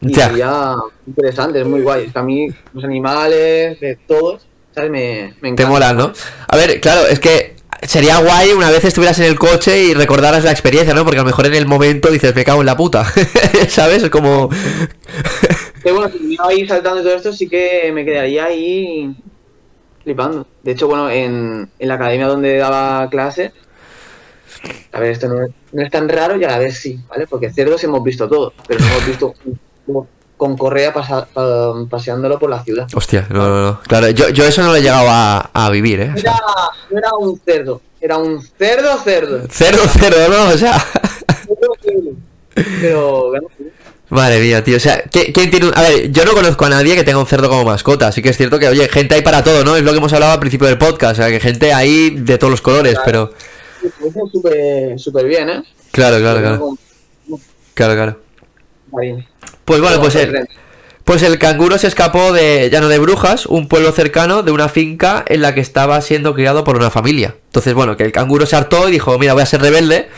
[0.00, 0.74] Y sería
[1.06, 2.06] interesante, es muy guay.
[2.06, 4.90] Es que a mí los animales, de todos, ¿sabes?
[4.90, 5.64] Me, me encanta.
[5.64, 6.12] Te molan, ¿no?
[6.46, 10.44] A ver, claro, es que sería guay una vez estuvieras en el coche y recordaras
[10.44, 11.04] la experiencia, ¿no?
[11.04, 13.04] Porque a lo mejor en el momento dices, me cago en la puta,
[13.68, 14.02] ¿sabes?
[14.02, 14.48] Es como...
[15.82, 19.14] que bueno, si iba ahí saltando todo esto, sí que me quedaría ahí
[20.04, 20.46] flipando.
[20.62, 23.52] De hecho, bueno, en, en la academia donde daba clase,
[24.92, 27.26] a ver, esto no es, tan raro y a la vez sí, ¿vale?
[27.26, 29.34] Porque cerdos hemos visto todo, pero hemos visto
[30.36, 30.94] con correa
[31.90, 32.86] paseándolo por la ciudad.
[32.94, 33.80] Hostia, no, no, no.
[33.80, 36.12] Claro, yo, yo eso no lo he llegado a, vivir, ¿eh?
[36.16, 36.40] Era,
[36.90, 39.40] no era un cerdo, era un cerdo cerdo.
[39.50, 40.54] Cerdo cerdo, ¿no?
[40.54, 40.82] O sea...
[42.80, 43.32] Pero...
[44.10, 44.76] Madre mía, tío.
[44.76, 47.48] O sea, ¿quién tiene A ver, yo no conozco a nadie que tenga un cerdo
[47.48, 48.08] como mascota.
[48.08, 49.76] Así que es cierto que, oye, gente hay para todo, ¿no?
[49.76, 51.18] Es lo que hemos hablado al principio del podcast.
[51.18, 53.32] O sea, que gente hay de todos los colores, pero
[54.96, 55.62] súper bien, ¿eh?
[55.92, 56.78] Claro, claro, claro.
[57.74, 58.27] Claro, claro.
[59.64, 60.48] Pues bueno, pues el,
[61.04, 65.24] pues el canguro se escapó de Llano de Brujas, un pueblo cercano de una finca
[65.26, 67.34] en la que estaba siendo criado por una familia.
[67.46, 70.08] Entonces, bueno, que el canguro se hartó y dijo, mira, voy a ser rebelde.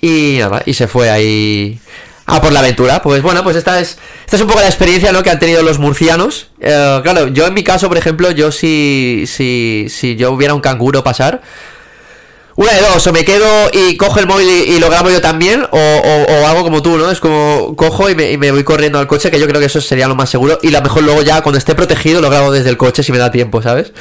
[0.00, 1.78] Y nada, y se fue ahí
[2.26, 3.02] a por la aventura.
[3.02, 5.22] Pues bueno, pues esta es, esta es un poco la experiencia ¿no?
[5.22, 6.48] que han tenido los murcianos.
[6.60, 10.60] Eh, claro, yo en mi caso, por ejemplo, yo si, si, si yo hubiera un
[10.60, 11.42] canguro pasar,
[12.56, 15.64] una de dos, o me quedo y cojo el móvil y, lo grabo yo también,
[15.70, 17.10] o, o, hago como tú, ¿no?
[17.10, 20.06] Es como cojo y me, voy corriendo al coche, que yo creo que eso sería
[20.06, 20.58] lo más seguro.
[20.62, 23.10] Y a lo mejor luego ya cuando esté protegido lo grabo desde el coche si
[23.10, 23.92] me da tiempo, ¿sabes?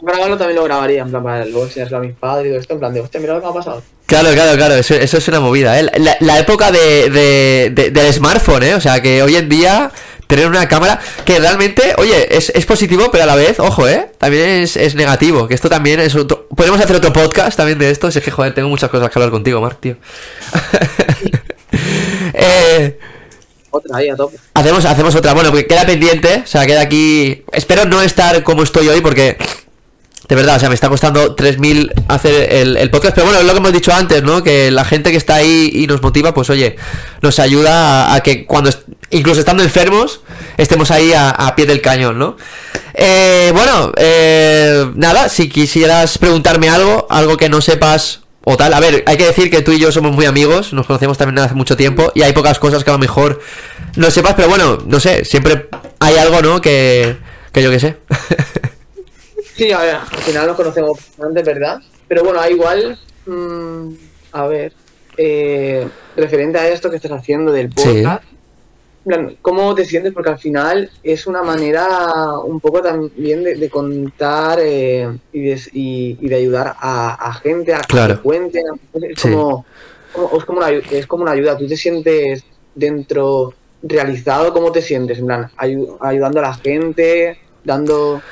[0.00, 2.74] grabarlo también lo grabaría, en plan, para luego enseñárselo a mis padres y todo esto,
[2.74, 3.82] en plan de, hostia, mira lo que me ha pasado.
[4.06, 5.90] Claro, claro, claro, eso, eso es una movida, ¿eh?
[5.98, 8.74] La, la época de, de, del smartphone, ¿eh?
[8.74, 9.90] O sea, que hoy en día
[10.32, 14.08] tener una cámara que realmente, oye, es, es positivo, pero a la vez, ojo, ¿eh?
[14.16, 16.48] También es, es, negativo, que esto también es otro...
[16.56, 19.18] Podemos hacer otro podcast también de esto, si es que, joder, tengo muchas cosas que
[19.18, 19.96] hablar contigo, Mark, tío.
[22.32, 22.98] eh...
[23.68, 24.38] Otra ahí a tope.
[24.54, 25.34] Hacemos, hacemos otra.
[25.34, 26.42] Bueno, porque queda pendiente.
[26.44, 27.42] O sea, queda aquí.
[27.52, 29.38] Espero no estar como estoy hoy porque
[30.28, 33.52] de verdad, o sea, me está costando 3.000 hacer el, podcast, pero bueno, es lo
[33.52, 34.42] que hemos dicho antes, ¿no?
[34.42, 36.76] Que la gente que está ahí y nos motiva, pues oye,
[37.20, 38.70] nos ayuda a, que cuando,
[39.12, 40.20] incluso estando enfermos,
[40.56, 42.36] estemos ahí a, pie del cañón, ¿no?
[42.94, 48.80] Eh, bueno, eh, nada, si quisieras preguntarme algo, algo que no sepas o tal, a
[48.80, 51.54] ver, hay que decir que tú y yo somos muy amigos, nos conocemos también hace
[51.54, 53.40] mucho tiempo y hay pocas cosas que a lo mejor
[53.96, 55.68] no sepas, pero bueno, no sé, siempre
[56.00, 56.60] hay algo, ¿no?
[56.60, 57.16] Que,
[57.52, 57.96] que yo que sé.
[59.54, 61.78] Sí, a ver, al final nos conocemos bastante, ¿verdad?
[62.08, 63.88] Pero bueno, igual, mm,
[64.32, 64.72] a ver,
[65.16, 65.86] eh,
[66.16, 68.24] referente a esto que estás haciendo del podcast,
[69.40, 70.12] ¿cómo te sientes?
[70.12, 76.28] Porque al final es una manera un poco también de, contar eh, y, de, y,
[76.28, 78.64] de, ayudar a, gente a que cuenten.
[78.94, 79.64] Es, como,
[80.36, 81.56] es, como una, es como una ayuda.
[81.56, 82.44] ¿Tú te sientes
[82.74, 84.52] dentro realizado?
[84.52, 85.18] ¿Cómo te sientes?
[85.18, 88.22] En plan, ayudando a la gente, dando...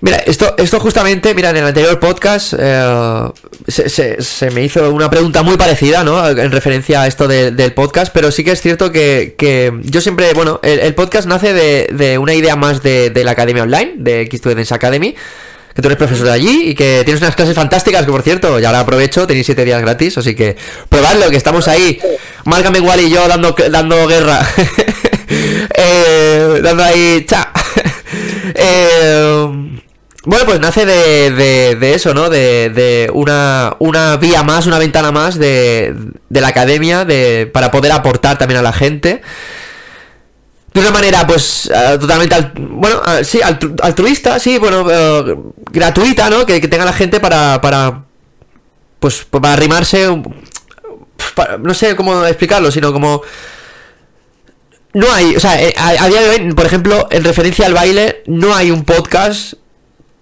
[0.00, 3.30] Mira, esto, esto justamente, mira, en el anterior podcast eh,
[3.66, 6.28] se, me hizo una pregunta muy parecida, ¿no?
[6.28, 10.60] En referencia a esto del podcast, pero sí que es cierto que, yo siempre, bueno,
[10.62, 15.14] el, podcast nace de, una idea más de, la academia online, de X Students Academy,
[15.74, 18.58] que tú eres profesor de allí y que tienes unas clases fantásticas, que por cierto,
[18.58, 20.56] ya ahora aprovecho, tenéis siete días gratis, así que
[20.90, 21.98] probadlo, que estamos ahí
[22.46, 24.40] Márcame igual y yo dando, dando guerra.
[25.76, 27.26] eh, dando ahí.
[27.28, 27.52] Cha.
[28.54, 29.80] eh,
[30.26, 31.30] bueno, pues nace de,
[31.76, 32.28] de, eso, ¿no?
[32.28, 35.94] De, una, una vía más, una ventana más de,
[36.30, 39.22] la academia de, para poder aportar también a la gente.
[40.74, 45.54] De una manera, pues, uh, totalmente, al, bueno, uh, sí, altru, altruista, sí, bueno, uh,
[45.70, 46.44] gratuita, ¿no?
[46.44, 48.02] Que, tenga la gente para, para,
[48.98, 50.08] pues, para arrimarse,
[51.36, 53.22] para, no sé cómo explicarlo, sino como...
[54.92, 57.74] No hay, o sea, eh, a, a día de hoy, por ejemplo, en referencia al
[57.74, 59.54] baile, no hay un podcast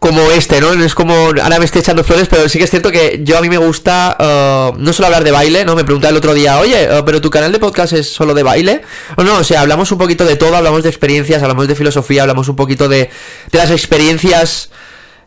[0.04, 0.74] como este, ¿no?
[0.74, 3.40] Es como, ahora me estoy echando flores, pero sí que es cierto que yo a
[3.40, 5.74] mí me gusta uh, no solo hablar de baile, ¿no?
[5.74, 8.42] Me preguntaba el otro día, oye, uh, pero tu canal de podcast es solo de
[8.42, 8.82] baile.
[9.16, 12.20] O no, o sea, hablamos un poquito de todo, hablamos de experiencias, hablamos de filosofía,
[12.20, 13.08] hablamos un poquito de,
[13.50, 14.68] de las experiencias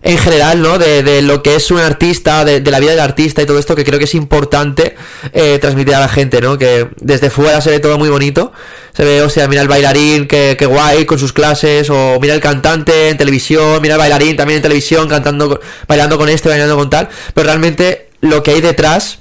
[0.08, 0.80] en general, ¿no?
[0.80, 3.60] De, de, lo que es un artista, de, de, la vida del artista y todo
[3.60, 4.95] esto que creo que es importante
[5.34, 6.58] eh, transmitir a la gente, ¿no?
[6.58, 8.53] Que desde fuera se ve todo muy bonito.
[8.93, 12.39] Se ve, o sea, mira el bailarín, que, guay con sus clases, o mira el
[12.39, 16.89] cantante en televisión, mira el bailarín también en televisión, cantando, bailando con este, bailando con
[16.89, 17.10] tal.
[17.34, 19.20] Pero realmente lo que hay detrás,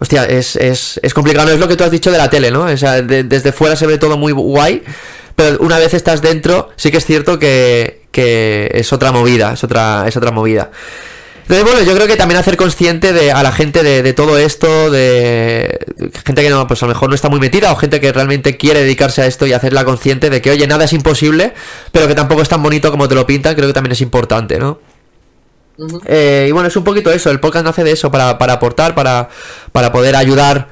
[0.00, 1.46] hostia, es, es, es complicado.
[1.46, 2.64] No es lo que tú has dicho de la tele, ¿no?
[2.64, 4.82] O sea, de, desde fuera se ve todo muy guay,
[5.40, 9.64] pero una vez estás dentro, sí que es cierto que, que es otra movida, es
[9.64, 10.70] otra, es otra movida.
[11.40, 14.36] Entonces, bueno, yo creo que también hacer consciente de, a la gente de, de, todo
[14.36, 15.78] esto, de
[16.26, 18.58] gente que no, pues a lo mejor no está muy metida, o gente que realmente
[18.58, 21.54] quiere dedicarse a esto y hacerla consciente de que, oye, nada es imposible,
[21.90, 24.58] pero que tampoco es tan bonito como te lo pintan, creo que también es importante,
[24.58, 24.78] ¿no?
[25.78, 26.02] Uh -huh.
[26.04, 28.94] eh, y bueno, es un poquito eso, el podcast nace de eso, para, para aportar,
[28.94, 29.30] para,
[29.72, 30.68] para poder ayudar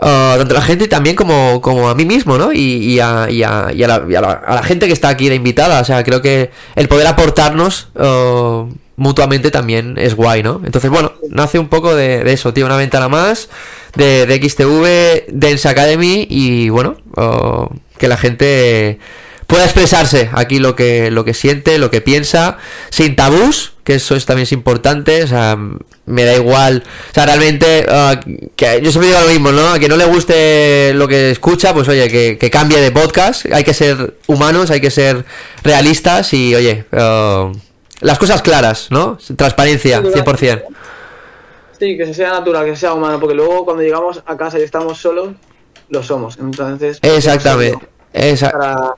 [0.00, 2.52] Uh, tanto la gente también como, como a mí mismo, ¿no?
[2.52, 5.36] Y, a, y, a, y, a, la, la, a, la, gente que está aquí de
[5.36, 5.80] invitada.
[5.80, 10.60] O sea, creo que el poder aportarnos uh, mutuamente también es guay, ¿no?
[10.64, 13.48] Entonces, bueno, nace un poco de, eso, tío, una ventana más
[13.94, 17.68] de, de XTV, Dance Academy y, bueno, uh,
[17.98, 18.98] que la gente
[19.46, 22.58] pueda expresarse aquí lo que, lo que siente, lo que piensa,
[22.90, 25.56] sin tabús, que eso es, también es importante, o sea,
[26.06, 29.68] me da igual, o sea, realmente, uh, que yo siempre digo lo mismo, ¿no?
[29.68, 33.46] A quien no le guste lo que escucha, pues oye, que, que cambie de podcast,
[33.52, 35.26] hay que ser humanos, hay que ser
[35.62, 37.52] realistas y, oye, uh,
[38.00, 39.18] las cosas claras, ¿no?
[39.36, 40.64] Transparencia, 100%.
[41.78, 44.98] Sí, que sea natural, que sea humano, porque luego cuando llegamos a casa y estamos
[44.98, 45.30] solos,
[45.90, 46.98] lo somos, entonces...
[47.02, 47.86] Exactamente.
[48.14, 48.96] Esa...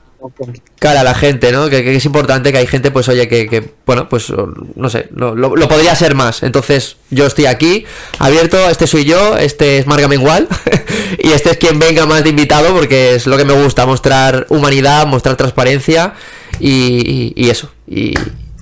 [0.79, 1.69] Cara a la gente, ¿no?
[1.69, 4.31] Que, que, es importante que hay gente, pues oye, que, que bueno, pues
[4.75, 6.43] no sé, lo, lo, lo, podría ser más.
[6.43, 7.85] Entonces, yo estoy aquí,
[8.19, 10.47] abierto, este soy yo, este es Marga Mengual,
[11.19, 14.47] y este es quien venga más de invitado, porque es lo que me gusta, mostrar
[14.49, 16.13] humanidad, mostrar transparencia
[16.59, 18.13] y, y, y eso, y,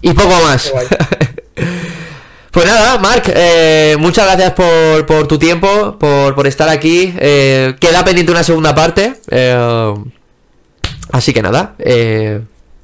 [0.01, 0.71] y, poco más.
[2.55, 7.13] Pues nada, Marc, eh, muchas gracias por, por, tu tiempo, por, por estar aquí.
[7.19, 9.15] Eh, queda pendiente una segunda parte.
[9.29, 9.93] Eh,
[11.15, 12.41] Así que nada, eh,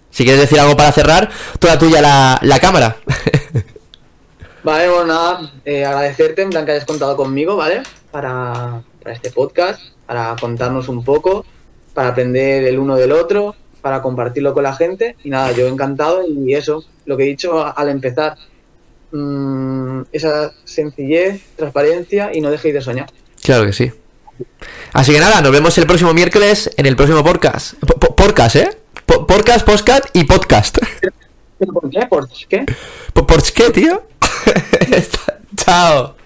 [0.10, 1.30] si quieres decir algo para cerrar,
[1.60, 2.96] toda tuya la, la cámara.
[4.64, 7.84] vale, bueno, nada, eh, agradecerte en plan que hayas contado conmigo, ¿vale?
[8.10, 11.46] Para, para, este podcast, para contarnos un poco,
[11.94, 15.18] para aprender el uno del otro, para compartirlo con la gente.
[15.26, 18.38] Y nada, yo encantado y eso, lo que he dicho al empezar,
[19.12, 23.10] mmm, esa sencillez, transparencia y no dejéis de soñar.
[23.44, 23.92] Claro que sí.
[24.94, 27.74] Así que nada, nos vemos el próximo miércoles en el próximo podcast.
[27.76, 28.78] P podcast, ¿eh?
[29.06, 30.78] P podcast, podcast y podcast.
[31.58, 32.06] ¿Por qué?
[32.08, 32.66] ¿Por qué?
[33.14, 34.04] ¿Por qué, tío?
[35.56, 36.21] Chao.